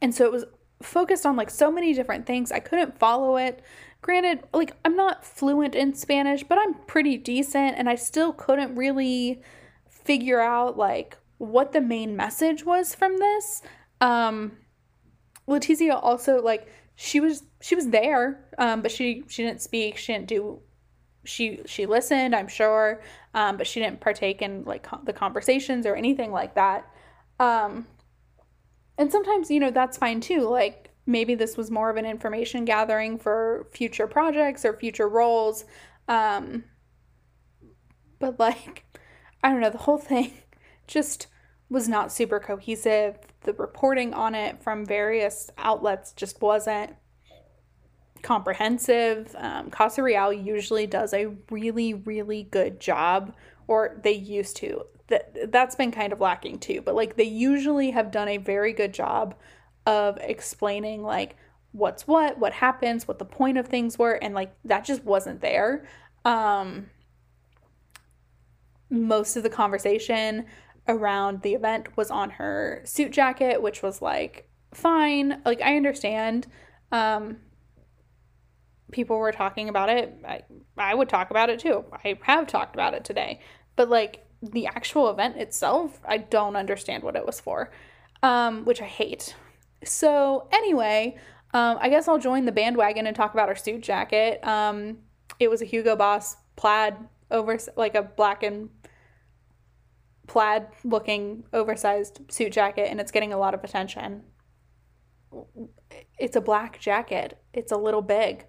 and 0.00 0.14
so 0.14 0.24
it 0.26 0.32
was 0.32 0.44
focused 0.82 1.26
on 1.26 1.36
like 1.36 1.50
so 1.50 1.70
many 1.70 1.94
different 1.94 2.26
things. 2.26 2.52
I 2.52 2.60
couldn't 2.60 2.98
follow 2.98 3.36
it. 3.36 3.62
Granted, 4.00 4.44
like 4.52 4.74
I'm 4.84 4.96
not 4.96 5.24
fluent 5.24 5.74
in 5.74 5.94
Spanish, 5.94 6.42
but 6.42 6.58
I'm 6.58 6.74
pretty 6.86 7.16
decent 7.16 7.76
and 7.78 7.88
I 7.88 7.94
still 7.94 8.32
couldn't 8.32 8.74
really 8.74 9.42
figure 9.88 10.40
out 10.40 10.76
like 10.76 11.16
what 11.38 11.72
the 11.72 11.80
main 11.80 12.16
message 12.16 12.64
was 12.64 12.94
from 12.94 13.18
this. 13.18 13.62
Um 14.00 14.52
Letizia 15.48 15.98
also 16.00 16.40
like 16.40 16.68
she 16.96 17.20
was 17.20 17.44
she 17.60 17.74
was 17.74 17.88
there, 17.88 18.44
um, 18.58 18.82
but 18.82 18.90
she 18.90 19.24
she 19.28 19.42
didn't 19.42 19.62
speak, 19.62 19.96
she 19.96 20.12
didn't 20.12 20.28
do 20.28 20.60
she 21.24 21.60
she 21.66 21.86
listened, 21.86 22.34
I'm 22.34 22.48
sure, 22.48 23.02
um, 23.34 23.56
but 23.56 23.66
she 23.66 23.80
didn't 23.80 24.00
partake 24.00 24.42
in 24.42 24.64
like 24.64 24.84
co- 24.84 25.00
the 25.04 25.12
conversations 25.12 25.86
or 25.86 25.94
anything 25.94 26.32
like 26.32 26.54
that. 26.54 26.88
Um, 27.38 27.86
and 28.98 29.10
sometimes, 29.10 29.50
you 29.50 29.60
know, 29.60 29.70
that's 29.70 29.98
fine 29.98 30.20
too. 30.20 30.48
Like 30.48 30.90
maybe 31.06 31.34
this 31.34 31.56
was 31.56 31.70
more 31.70 31.90
of 31.90 31.96
an 31.96 32.06
information 32.06 32.64
gathering 32.64 33.18
for 33.18 33.66
future 33.72 34.06
projects 34.06 34.64
or 34.64 34.74
future 34.74 35.08
roles. 35.08 35.64
Um, 36.08 36.64
but 38.18 38.38
like, 38.38 38.84
I 39.42 39.50
don't 39.50 39.60
know, 39.60 39.70
the 39.70 39.78
whole 39.78 39.98
thing 39.98 40.32
just 40.86 41.26
was 41.68 41.88
not 41.88 42.12
super 42.12 42.38
cohesive. 42.38 43.16
The 43.40 43.54
reporting 43.54 44.14
on 44.14 44.34
it 44.34 44.62
from 44.62 44.86
various 44.86 45.50
outlets 45.58 46.12
just 46.12 46.40
wasn't 46.40 46.94
comprehensive. 48.22 49.34
Um, 49.36 49.70
Casa 49.70 50.02
Real 50.02 50.32
usually 50.32 50.86
does 50.86 51.12
a 51.12 51.34
really, 51.50 51.94
really 51.94 52.44
good 52.44 52.78
job, 52.78 53.34
or 53.66 53.98
they 54.02 54.12
used 54.12 54.56
to 54.58 54.84
that 55.08 55.50
that's 55.52 55.74
been 55.74 55.90
kind 55.90 56.12
of 56.12 56.20
lacking 56.20 56.58
too 56.58 56.80
but 56.80 56.94
like 56.94 57.16
they 57.16 57.24
usually 57.24 57.90
have 57.90 58.10
done 58.10 58.28
a 58.28 58.36
very 58.36 58.72
good 58.72 58.94
job 58.94 59.34
of 59.86 60.16
explaining 60.20 61.02
like 61.02 61.36
what's 61.72 62.06
what 62.06 62.38
what 62.38 62.52
happens 62.52 63.08
what 63.08 63.18
the 63.18 63.24
point 63.24 63.58
of 63.58 63.66
things 63.66 63.98
were 63.98 64.12
and 64.12 64.34
like 64.34 64.54
that 64.64 64.84
just 64.84 65.04
wasn't 65.04 65.40
there. 65.40 65.86
Um 66.24 66.90
most 68.90 69.36
of 69.36 69.42
the 69.42 69.50
conversation 69.50 70.44
around 70.86 71.40
the 71.42 71.54
event 71.54 71.96
was 71.96 72.10
on 72.10 72.28
her 72.28 72.82
suit 72.84 73.10
jacket 73.10 73.62
which 73.62 73.82
was 73.82 74.02
like 74.02 74.48
fine. 74.72 75.40
Like 75.44 75.60
i 75.62 75.76
understand 75.76 76.46
um 76.92 77.38
people 78.92 79.16
were 79.16 79.32
talking 79.32 79.70
about 79.70 79.88
it. 79.88 80.14
I, 80.22 80.42
I 80.76 80.94
would 80.94 81.08
talk 81.08 81.30
about 81.30 81.48
it 81.48 81.58
too. 81.58 81.86
I 81.92 82.18
have 82.24 82.46
talked 82.46 82.74
about 82.74 82.92
it 82.92 83.04
today. 83.04 83.40
But 83.74 83.88
like 83.88 84.26
the 84.42 84.66
actual 84.66 85.08
event 85.08 85.36
itself, 85.36 86.00
I 86.04 86.18
don't 86.18 86.56
understand 86.56 87.04
what 87.04 87.14
it 87.14 87.24
was 87.24 87.40
for, 87.40 87.70
um, 88.22 88.64
which 88.64 88.82
I 88.82 88.86
hate. 88.86 89.36
So, 89.84 90.48
anyway, 90.52 91.16
um, 91.54 91.78
I 91.80 91.88
guess 91.88 92.08
I'll 92.08 92.18
join 92.18 92.44
the 92.44 92.52
bandwagon 92.52 93.06
and 93.06 93.14
talk 93.14 93.34
about 93.34 93.48
our 93.48 93.56
suit 93.56 93.82
jacket. 93.82 94.44
Um, 94.46 94.98
it 95.38 95.48
was 95.48 95.62
a 95.62 95.64
Hugo 95.64 95.96
Boss 95.96 96.36
plaid 96.56 96.96
over, 97.30 97.56
like 97.76 97.94
a 97.94 98.02
black 98.02 98.42
and 98.42 98.70
plaid 100.26 100.66
looking 100.84 101.44
oversized 101.52 102.20
suit 102.28 102.52
jacket, 102.52 102.88
and 102.90 103.00
it's 103.00 103.12
getting 103.12 103.32
a 103.32 103.38
lot 103.38 103.54
of 103.54 103.62
attention. 103.62 104.22
It's 106.18 106.36
a 106.36 106.40
black 106.40 106.80
jacket, 106.80 107.38
it's 107.52 107.72
a 107.72 107.76
little 107.76 108.02
big. 108.02 108.46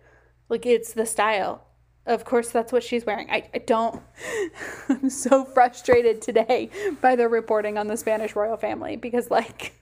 Like, 0.49 0.65
it's 0.65 0.93
the 0.93 1.05
style 1.05 1.67
of 2.05 2.25
course 2.25 2.49
that's 2.49 2.71
what 2.71 2.83
she's 2.83 3.05
wearing. 3.05 3.29
I, 3.29 3.49
I 3.53 3.59
don't 3.59 4.01
i'm 4.89 5.09
so 5.09 5.45
frustrated 5.45 6.21
today 6.21 6.69
by 7.01 7.15
the 7.15 7.27
reporting 7.27 7.77
on 7.77 7.87
the 7.87 7.97
spanish 7.97 8.35
royal 8.35 8.57
family 8.57 8.95
because 8.95 9.29
like 9.31 9.73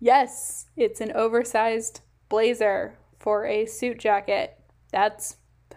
yes 0.00 0.66
it's 0.76 1.00
an 1.00 1.12
oversized 1.12 2.00
blazer 2.28 2.96
for 3.18 3.46
a 3.46 3.66
suit 3.66 3.98
jacket. 4.00 4.58
That's 4.90 5.36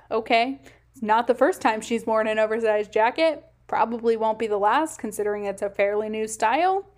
okay. 0.09 0.61
It's 0.91 1.03
not 1.03 1.27
the 1.27 1.35
first 1.35 1.61
time 1.61 1.79
she's 1.79 2.05
worn 2.05 2.27
an 2.27 2.39
oversized 2.39 2.91
jacket. 2.91 3.43
Probably 3.67 4.17
won't 4.17 4.39
be 4.39 4.47
the 4.47 4.57
last 4.57 4.99
considering 4.99 5.45
it's 5.45 5.61
a 5.61 5.69
fairly 5.69 6.09
new 6.09 6.27
style. 6.27 6.89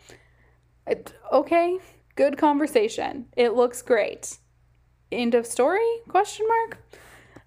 It, 0.86 1.14
okay 1.32 1.80
good 2.18 2.38
conversation. 2.38 3.28
It 3.38 3.54
looks 3.54 3.82
great. 3.82 4.40
End 5.12 5.36
of 5.36 5.46
story? 5.46 5.88
Question 6.10 6.46
mark 6.48 6.80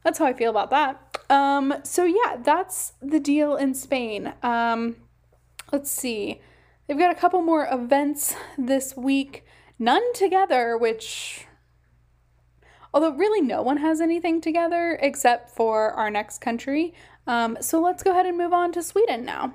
that's 0.05 0.19
how 0.19 0.27
I 0.27 0.33
feel 0.33 0.51
about 0.51 0.71
that. 0.71 1.19
Um, 1.29 1.75
so 1.85 2.05
yeah, 2.05 2.37
that's 2.43 2.95
the 3.01 3.21
deal 3.21 3.57
in 3.57 3.75
Spain. 3.75 4.33
Um, 4.43 4.97
let's 5.73 5.91
see. 5.91 6.41
They've 6.87 6.99
got 6.99 7.13
a 7.13 7.19
couple 7.19 7.43
more 7.43 7.69
events 7.71 8.35
this 8.59 8.97
week. 8.97 9.45
None 9.79 10.13
together, 10.13 10.77
which 10.77 11.47
although 12.93 13.15
really 13.15 13.41
no 13.41 13.63
one 13.63 13.77
has 13.79 14.01
anything 14.01 14.41
together 14.41 14.99
except 15.01 15.51
for 15.51 15.93
our 15.93 16.11
next 16.11 16.41
country. 16.41 16.93
Um, 17.27 17.57
so 17.61 17.81
let's 17.81 18.03
go 18.03 18.11
ahead 18.11 18.27
and 18.27 18.37
move 18.37 18.53
on 18.53 18.73
to 18.73 18.83
Sweden 18.83 19.25
now. 19.25 19.55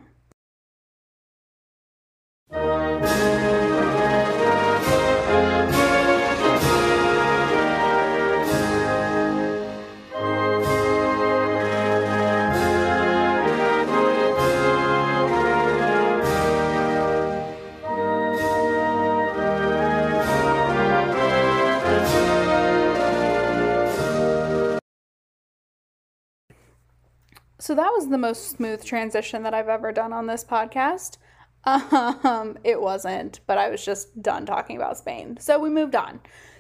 So 27.66 27.74
that 27.74 27.92
was 27.92 28.10
the 28.10 28.20
most 28.20 28.52
smooth 28.52 28.86
transition 28.86 29.42
that 29.42 29.56
I've 29.56 29.70
ever 29.70 29.92
done 29.92 30.14
on 30.14 30.28
this 30.28 30.44
podcast. 30.44 31.18
Um, 31.66 32.60
it 32.64 32.80
wasn't, 32.80 33.40
but 33.48 33.58
I 33.58 33.70
was 33.70 33.84
just 33.84 34.22
done 34.22 34.46
talking 34.46 34.78
about 34.78 35.00
Spain. 35.00 35.38
So 35.40 35.58
we 35.58 35.72
moved 35.72 35.96
on. 35.96 36.20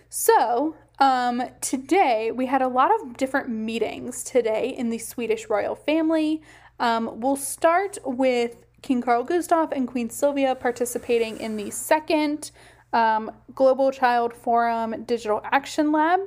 So, 0.09 0.75
um, 0.97 1.43
today 1.61 2.31
we 2.31 2.47
had 2.47 2.63
a 2.63 2.67
lot 2.67 2.89
of 2.89 3.15
different 3.15 3.49
meetings 3.49 4.23
today 4.23 4.73
in 4.75 4.89
the 4.89 4.97
Swedish 4.97 5.47
royal 5.47 5.75
family. 5.75 6.41
Um, 6.79 7.19
we'll 7.19 7.35
start 7.35 7.99
with 8.03 8.65
King 8.81 9.03
Carl 9.03 9.23
Gustaf 9.23 9.71
and 9.71 9.87
Queen 9.87 10.09
Sylvia 10.09 10.55
participating 10.55 11.37
in 11.37 11.55
the 11.55 11.69
second 11.69 12.49
um, 12.93 13.29
Global 13.53 13.91
Child 13.91 14.33
Forum 14.33 15.03
Digital 15.03 15.39
Action 15.43 15.91
Lab, 15.91 16.21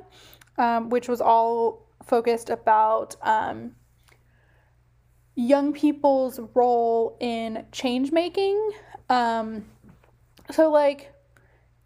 um, 0.57 0.89
which 0.89 1.09
was 1.09 1.19
all 1.19 1.85
focused 2.01 2.49
about 2.49 3.17
um, 3.23 3.75
young 5.39 5.71
people's 5.71 6.39
role 6.53 7.15
in 7.21 7.65
change 7.71 8.11
making. 8.11 8.71
Um, 9.09 9.65
so, 10.51 10.69
like, 10.69 11.13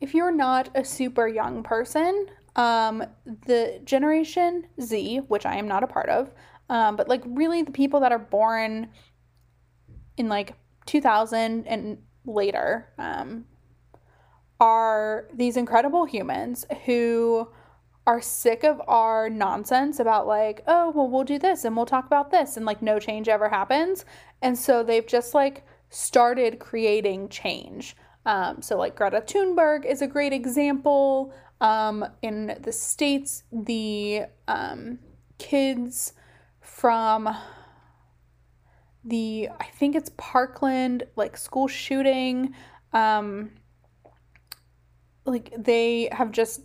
if 0.02 0.14
you're 0.14 0.32
not 0.32 0.70
a 0.76 0.84
super 0.84 1.28
young 1.28 1.62
person, 1.62 2.28
um, 2.56 3.04
the 3.46 3.80
Generation 3.84 4.66
Z, 4.82 5.18
which 5.28 5.46
I 5.46 5.56
am 5.56 5.68
not 5.68 5.84
a 5.84 5.88
part 5.88 6.10
of, 6.10 6.34
um, 6.70 6.96
but 6.96 7.08
like 7.08 7.22
really 7.26 7.62
the 7.62 7.72
people 7.72 8.00
that 8.00 8.12
are 8.12 8.20
born 8.20 8.90
in 10.18 10.30
like 10.30 10.54
2000 10.86 11.68
and 11.68 11.98
later 12.26 12.90
um, 12.98 13.46
are 14.60 15.28
these 15.34 15.58
incredible 15.58 16.06
humans 16.06 16.66
who 16.86 17.48
are 18.06 18.22
sick 18.22 18.64
of 18.64 18.82
our 18.88 19.30
nonsense 19.30 20.00
about 20.00 20.28
like, 20.28 20.64
oh, 20.68 20.92
well, 20.92 21.08
we'll 21.08 21.24
do 21.24 21.40
this 21.40 21.64
and 21.64 21.76
we'll 21.76 21.86
talk 21.86 22.06
about 22.06 22.32
this 22.32 22.58
and 22.58 22.66
like 22.66 22.82
no 22.82 23.00
change 23.00 23.30
ever 23.30 23.50
happens. 23.50 24.04
And 24.42 24.58
so 24.58 24.84
they've 24.84 25.08
just 25.08 25.34
like 25.34 25.66
started 25.90 26.60
creating 26.60 27.30
change. 27.30 27.96
Um, 28.26 28.62
so 28.62 28.78
like 28.78 28.96
Greta 28.96 29.22
Thunberg 29.22 29.86
is 29.86 30.02
a 30.02 30.08
great 30.08 30.34
example. 30.34 31.34
Um, 31.62 32.06
in 32.22 32.58
the 32.62 32.74
States, 32.74 33.44
the 33.52 34.24
um, 34.50 35.00
kids 35.38 36.14
from 36.60 37.34
the, 39.06 39.50
I 39.60 39.66
think 39.66 39.96
it's 39.96 40.12
Parkland, 40.18 41.04
like 41.16 41.38
school 41.38 41.70
shooting, 41.70 42.54
um, 42.92 43.52
like 45.26 45.54
they 45.58 46.10
have 46.12 46.32
just 46.32 46.62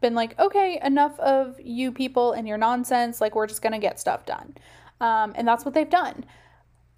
been 0.00 0.14
like, 0.14 0.38
okay, 0.38 0.80
enough 0.82 1.18
of 1.20 1.60
you 1.60 1.92
people 1.92 2.32
and 2.32 2.46
your 2.46 2.58
nonsense. 2.58 3.20
Like, 3.20 3.34
we're 3.34 3.46
just 3.46 3.62
going 3.62 3.72
to 3.72 3.78
get 3.78 3.98
stuff 3.98 4.26
done. 4.26 4.56
Um, 5.00 5.32
and 5.36 5.46
that's 5.46 5.64
what 5.64 5.74
they've 5.74 5.88
done. 5.88 6.24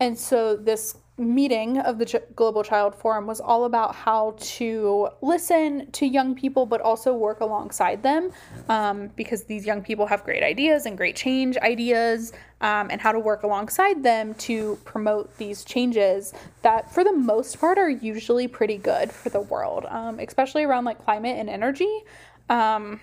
And 0.00 0.18
so 0.18 0.56
this 0.56 0.96
meeting 1.18 1.76
of 1.78 1.98
the 1.98 2.22
Global 2.34 2.64
Child 2.64 2.94
Forum 2.94 3.26
was 3.26 3.40
all 3.40 3.66
about 3.66 3.94
how 3.94 4.34
to 4.38 5.10
listen 5.20 5.90
to 5.92 6.06
young 6.06 6.34
people, 6.34 6.64
but 6.64 6.80
also 6.80 7.12
work 7.14 7.40
alongside 7.40 8.02
them 8.02 8.32
um, 8.70 9.08
because 9.16 9.44
these 9.44 9.66
young 9.66 9.82
people 9.82 10.06
have 10.06 10.24
great 10.24 10.42
ideas 10.42 10.86
and 10.86 10.96
great 10.96 11.16
change 11.16 11.58
ideas, 11.58 12.32
um, 12.62 12.88
and 12.90 13.00
how 13.00 13.12
to 13.12 13.18
work 13.18 13.42
alongside 13.42 14.02
them 14.02 14.34
to 14.34 14.78
promote 14.84 15.36
these 15.36 15.64
changes 15.64 16.32
that, 16.62 16.92
for 16.92 17.04
the 17.04 17.12
most 17.12 17.60
part, 17.60 17.78
are 17.78 17.90
usually 17.90 18.48
pretty 18.48 18.78
good 18.78 19.12
for 19.12 19.28
the 19.28 19.40
world, 19.40 19.84
um, 19.88 20.18
especially 20.18 20.64
around 20.64 20.84
like 20.84 21.02
climate 21.04 21.38
and 21.38 21.50
energy. 21.50 22.02
Um, 22.50 23.00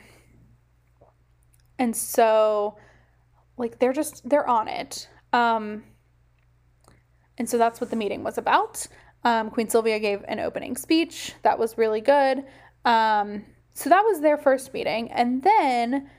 and 1.80 1.96
so, 1.96 2.78
like, 3.58 3.80
they're 3.80 3.94
just, 3.94 4.30
they're 4.30 4.48
on 4.48 4.68
it. 4.68 5.10
Um, 5.34 5.84
and 7.38 7.50
so 7.50 7.58
that's 7.58 7.82
what 7.82 7.90
the 7.90 7.96
meeting 7.96 8.24
was 8.24 8.38
about. 8.38 8.86
Um, 9.24 9.50
Queen 9.50 9.70
Sylvia 9.70 10.00
gave 10.00 10.24
an 10.28 10.40
opening 10.40 10.76
speech. 10.76 11.34
That 11.44 11.58
was 11.58 11.78
really 11.78 12.02
good. 12.02 12.44
Um, 12.86 13.46
so 13.74 13.90
that 13.90 14.04
was 14.04 14.22
their 14.22 14.38
first 14.38 14.74
meeting. 14.74 15.12
And 15.12 15.44
then 15.44 16.10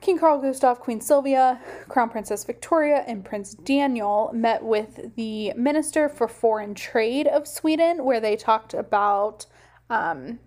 King 0.00 0.18
Carl 0.18 0.40
Gustav, 0.40 0.80
Queen 0.80 1.00
Sylvia, 1.00 1.60
Crown 1.88 2.10
Princess 2.10 2.44
Victoria, 2.44 3.04
and 3.06 3.24
Prince 3.24 3.54
Daniel 3.54 4.30
met 4.32 4.62
with 4.62 5.14
the 5.16 5.52
Minister 5.54 6.08
for 6.08 6.28
Foreign 6.28 6.74
Trade 6.74 7.26
of 7.26 7.46
Sweden, 7.46 8.04
where 8.04 8.20
they 8.20 8.36
talked 8.36 8.74
about 8.74 9.46
um, 9.90 10.38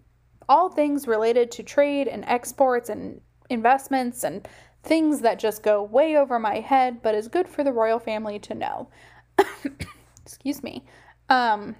all 0.49 0.67
things 0.67 1.07
related 1.07 1.51
to 1.51 1.63
trade 1.63 2.07
and 2.07 2.25
exports 2.25 2.89
and 2.89 3.21
investments 3.49 4.23
and 4.23 4.47
things 4.83 5.21
that 5.21 5.39
just 5.39 5.63
go 5.63 5.81
way 5.83 6.17
over 6.17 6.39
my 6.39 6.59
head, 6.59 7.01
but 7.01 7.15
is 7.15 7.27
good 7.27 7.47
for 7.47 7.63
the 7.63 7.71
royal 7.71 7.99
family 7.99 8.39
to 8.39 8.55
know. 8.55 8.89
Excuse 10.25 10.63
me. 10.63 10.83
Um, 11.29 11.75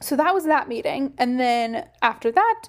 so 0.00 0.16
that 0.16 0.34
was 0.34 0.44
that 0.44 0.68
meeting. 0.68 1.14
And 1.18 1.38
then 1.38 1.88
after 2.02 2.32
that, 2.32 2.64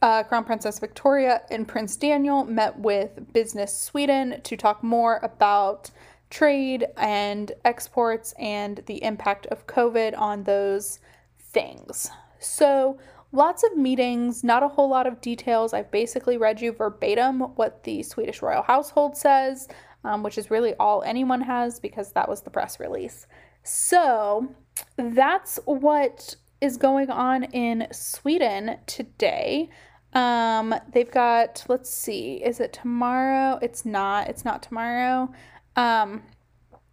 uh, 0.00 0.22
Crown 0.22 0.44
Princess 0.44 0.78
Victoria 0.78 1.42
and 1.50 1.66
Prince 1.66 1.96
Daniel 1.96 2.44
met 2.44 2.78
with 2.78 3.32
Business 3.32 3.76
Sweden 3.76 4.40
to 4.42 4.56
talk 4.56 4.82
more 4.82 5.18
about 5.22 5.90
trade 6.30 6.86
and 6.96 7.52
exports 7.64 8.32
and 8.38 8.82
the 8.86 9.02
impact 9.02 9.46
of 9.46 9.66
COVID 9.66 10.16
on 10.18 10.44
those 10.44 10.98
things. 11.38 12.10
So, 12.38 12.98
lots 13.32 13.64
of 13.64 13.76
meetings, 13.76 14.44
not 14.44 14.62
a 14.62 14.68
whole 14.68 14.88
lot 14.88 15.06
of 15.06 15.20
details. 15.20 15.72
I've 15.72 15.90
basically 15.90 16.36
read 16.36 16.60
you 16.60 16.72
verbatim 16.72 17.40
what 17.40 17.82
the 17.84 18.02
Swedish 18.02 18.42
royal 18.42 18.62
household 18.62 19.16
says, 19.16 19.68
um, 20.04 20.22
which 20.22 20.38
is 20.38 20.50
really 20.50 20.74
all 20.74 21.02
anyone 21.02 21.40
has 21.40 21.80
because 21.80 22.12
that 22.12 22.28
was 22.28 22.42
the 22.42 22.50
press 22.50 22.78
release. 22.78 23.26
So 23.62 24.54
that's 24.96 25.58
what 25.64 26.36
is 26.60 26.76
going 26.76 27.10
on 27.10 27.44
in 27.44 27.88
Sweden 27.90 28.76
today. 28.86 29.70
Um, 30.12 30.74
they've 30.92 31.10
got, 31.10 31.64
let's 31.68 31.90
see, 31.90 32.34
is 32.34 32.60
it 32.60 32.72
tomorrow? 32.72 33.58
It's 33.62 33.86
not, 33.86 34.28
it's 34.28 34.44
not 34.44 34.62
tomorrow. 34.62 35.32
Um, 35.74 36.22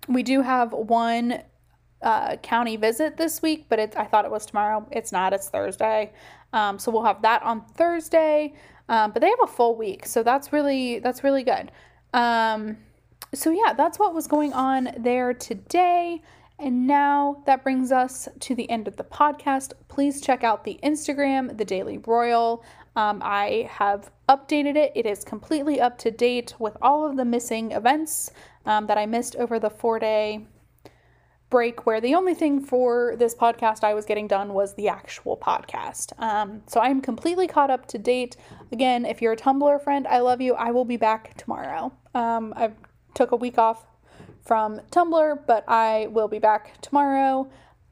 we 0.07 0.23
do 0.23 0.41
have 0.41 0.71
one 0.71 1.41
uh, 2.01 2.37
county 2.37 2.75
visit 2.75 3.17
this 3.17 3.41
week, 3.41 3.65
but 3.69 3.79
it, 3.79 3.95
I 3.97 4.05
thought 4.05 4.25
it 4.25 4.31
was 4.31 4.45
tomorrow. 4.45 4.87
It's 4.91 5.11
not, 5.11 5.33
it's 5.33 5.49
Thursday. 5.49 6.11
Um, 6.53 6.79
so 6.79 6.91
we'll 6.91 7.03
have 7.03 7.21
that 7.21 7.43
on 7.43 7.61
Thursday. 7.61 8.53
Um, 8.87 9.11
but 9.11 9.21
they 9.21 9.29
have 9.29 9.39
a 9.43 9.47
full 9.47 9.75
week, 9.75 10.07
so 10.07 10.23
that's 10.23 10.51
really 10.51 10.97
that's 10.97 11.23
really 11.23 11.43
good. 11.43 11.71
Um, 12.13 12.77
so 13.33 13.51
yeah, 13.51 13.73
that's 13.73 13.99
what 13.99 14.15
was 14.15 14.27
going 14.27 14.51
on 14.53 14.89
there 14.97 15.33
today. 15.33 16.23
And 16.57 16.87
now 16.87 17.43
that 17.45 17.63
brings 17.63 17.91
us 17.91 18.27
to 18.39 18.55
the 18.55 18.69
end 18.69 18.87
of 18.87 18.97
the 18.97 19.03
podcast. 19.03 19.73
Please 19.87 20.19
check 20.19 20.43
out 20.43 20.63
the 20.63 20.79
Instagram, 20.83 21.55
the 21.57 21.63
Daily 21.63 21.99
Royal. 21.99 22.63
Um, 22.95 23.21
I 23.23 23.69
have 23.71 24.11
updated 24.27 24.75
it. 24.75 24.91
It 24.95 25.05
is 25.05 25.23
completely 25.23 25.79
up 25.79 25.97
to 25.99 26.11
date 26.11 26.55
with 26.59 26.75
all 26.81 27.07
of 27.07 27.15
the 27.15 27.23
missing 27.23 27.71
events 27.71 28.31
um, 28.65 28.87
that 28.87 28.97
I 28.97 29.05
missed 29.05 29.35
over 29.35 29.59
the 29.59 29.69
four 29.69 29.99
day 29.99 30.47
break, 31.49 31.85
where 31.85 31.99
the 31.99 32.15
only 32.15 32.33
thing 32.33 32.61
for 32.61 33.15
this 33.17 33.33
podcast 33.33 33.83
I 33.83 33.93
was 33.93 34.05
getting 34.05 34.27
done 34.27 34.53
was 34.53 34.75
the 34.75 34.87
actual 34.87 35.35
podcast. 35.35 36.13
Um, 36.19 36.61
so 36.67 36.79
I'm 36.79 37.01
completely 37.01 37.47
caught 37.47 37.71
up 37.71 37.87
to 37.87 37.97
date. 37.97 38.37
Again, 38.71 39.05
if 39.05 39.21
you're 39.21 39.33
a 39.33 39.37
Tumblr 39.37 39.83
friend, 39.83 40.07
I 40.07 40.19
love 40.19 40.41
you. 40.41 40.53
I 40.53 40.71
will 40.71 40.85
be 40.85 40.97
back 40.97 41.35
tomorrow. 41.37 41.91
Um, 42.13 42.53
I 42.55 42.71
took 43.15 43.31
a 43.31 43.35
week 43.35 43.57
off 43.57 43.85
from 44.45 44.79
Tumblr, 44.91 45.45
but 45.47 45.63
I 45.67 46.07
will 46.11 46.27
be 46.27 46.39
back 46.39 46.79
tomorrow. 46.81 47.49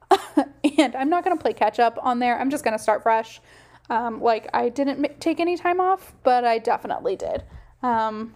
and 0.78 0.96
I'm 0.96 1.10
not 1.10 1.24
going 1.24 1.38
to 1.38 1.42
play 1.42 1.54
catch 1.54 1.80
up 1.80 1.98
on 2.02 2.20
there. 2.20 2.40
I'm 2.40 2.50
just 2.50 2.64
going 2.64 2.78
to 2.78 2.82
start 2.82 3.04
fresh. 3.04 3.42
Um, 3.90 4.22
like, 4.22 4.50
I 4.54 4.70
didn't 4.70 5.06
m- 5.06 5.16
take 5.20 5.40
any 5.40 5.58
time 5.58 5.80
off, 5.80 6.14
but 6.24 6.46
I 6.46 6.60
definitely 6.60 7.16
did. 7.16 7.44
Um, 7.82 8.36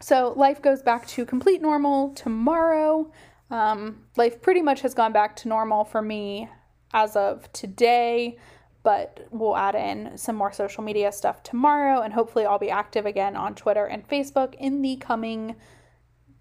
so, 0.00 0.32
life 0.36 0.62
goes 0.62 0.82
back 0.82 1.06
to 1.08 1.26
complete 1.26 1.60
normal 1.60 2.14
tomorrow. 2.14 3.12
Um, 3.50 4.02
life 4.16 4.40
pretty 4.40 4.62
much 4.62 4.80
has 4.82 4.94
gone 4.94 5.12
back 5.12 5.36
to 5.36 5.48
normal 5.48 5.84
for 5.84 6.00
me 6.00 6.48
as 6.92 7.16
of 7.16 7.52
today, 7.52 8.38
but 8.82 9.26
we'll 9.30 9.56
add 9.56 9.74
in 9.74 10.16
some 10.16 10.36
more 10.36 10.52
social 10.52 10.82
media 10.82 11.12
stuff 11.12 11.42
tomorrow, 11.42 12.00
and 12.00 12.12
hopefully, 12.12 12.46
I'll 12.46 12.58
be 12.58 12.70
active 12.70 13.06
again 13.06 13.36
on 13.36 13.54
Twitter 13.54 13.86
and 13.86 14.08
Facebook 14.08 14.54
in 14.54 14.82
the 14.82 14.96
coming 14.96 15.56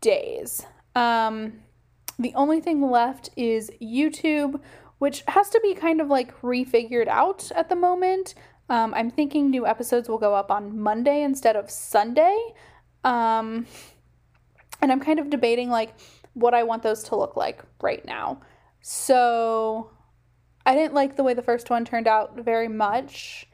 days. 0.02 0.66
Um, 0.96 1.62
the 2.18 2.34
only 2.36 2.62
thing 2.62 2.90
left 2.90 3.30
is 3.36 3.72
YouTube, 3.82 4.62
which 5.00 5.24
has 5.28 5.50
to 5.50 5.60
be 5.62 5.74
kind 5.74 6.02
of 6.02 6.08
like 6.08 6.40
refigured 6.42 7.08
out 7.08 7.52
at 7.56 7.70
the 7.70 7.76
moment. 7.76 8.36
Um, 8.70 8.94
I'm 8.94 9.10
thinking 9.10 9.50
new 9.50 9.66
episodes 9.66 10.08
will 10.08 10.18
go 10.18 10.36
up 10.36 10.52
on 10.52 10.80
Monday 10.80 11.24
instead 11.24 11.56
of 11.56 11.72
Sunday. 11.72 12.38
Um, 13.04 13.66
and 14.82 14.92
I'm 14.92 15.00
kind 15.00 15.20
of 15.20 15.30
debating 15.30 15.70
like 15.70 15.94
what 16.40 16.54
I 16.54 16.64
want 16.64 16.84
those 16.84 17.04
to 17.04 17.16
look 17.16 17.36
like 17.36 17.64
right 17.82 18.04
now. 18.06 18.42
So 18.82 19.92
I 20.66 20.76
didn't 20.76 20.94
like 20.94 21.16
the 21.16 21.24
way 21.24 21.34
the 21.34 21.42
first 21.42 21.70
one 21.70 21.86
turned 21.86 22.08
out 22.08 22.38
very 22.38 22.68
much. 22.68 23.48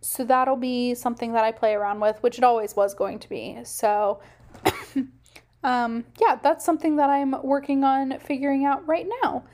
So 0.00 0.24
that'll 0.24 0.56
be 0.56 0.94
something 0.94 1.32
that 1.32 1.44
I 1.44 1.52
play 1.52 1.74
around 1.74 2.00
with, 2.00 2.22
which 2.22 2.38
it 2.38 2.44
always 2.44 2.76
was 2.76 2.94
going 2.94 3.18
to 3.20 3.28
be. 3.28 3.58
So 3.64 4.20
um, 5.64 6.04
yeah, 6.20 6.36
that's 6.42 6.64
something 6.64 6.96
that 6.96 7.10
I'm 7.10 7.34
working 7.42 7.84
on 7.84 8.18
figuring 8.20 8.64
out 8.64 8.86
right 8.86 9.06
now. 9.22 9.44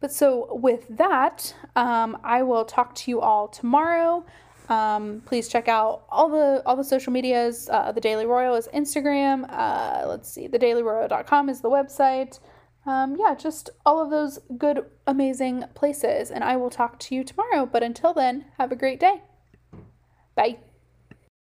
But 0.00 0.12
so 0.12 0.54
with 0.54 0.86
that, 0.90 1.54
um, 1.74 2.18
I 2.22 2.42
will 2.42 2.64
talk 2.64 2.94
to 2.96 3.10
you 3.10 3.20
all 3.20 3.48
tomorrow. 3.48 4.24
Um, 4.68 5.22
please 5.26 5.48
check 5.48 5.68
out 5.68 6.04
all 6.08 6.28
the 6.28 6.62
all 6.66 6.76
the 6.76 6.84
social 6.84 7.12
medias. 7.12 7.68
Uh, 7.70 7.92
the 7.92 8.00
Daily 8.00 8.26
Royal 8.26 8.54
is 8.54 8.68
Instagram. 8.68 9.46
Uh, 9.48 10.06
let's 10.06 10.28
see, 10.28 10.46
the 10.46 10.58
thedailyroyal.com 10.58 11.48
is 11.48 11.60
the 11.60 11.70
website. 11.70 12.40
Um, 12.86 13.16
yeah, 13.18 13.34
just 13.34 13.70
all 13.84 14.00
of 14.02 14.10
those 14.10 14.38
good, 14.56 14.86
amazing 15.06 15.64
places. 15.74 16.30
And 16.30 16.44
I 16.44 16.56
will 16.56 16.70
talk 16.70 16.98
to 17.00 17.14
you 17.14 17.24
tomorrow. 17.24 17.66
But 17.66 17.82
until 17.82 18.14
then, 18.14 18.46
have 18.58 18.70
a 18.70 18.76
great 18.76 19.00
day. 19.00 19.22
Bye. 20.36 20.58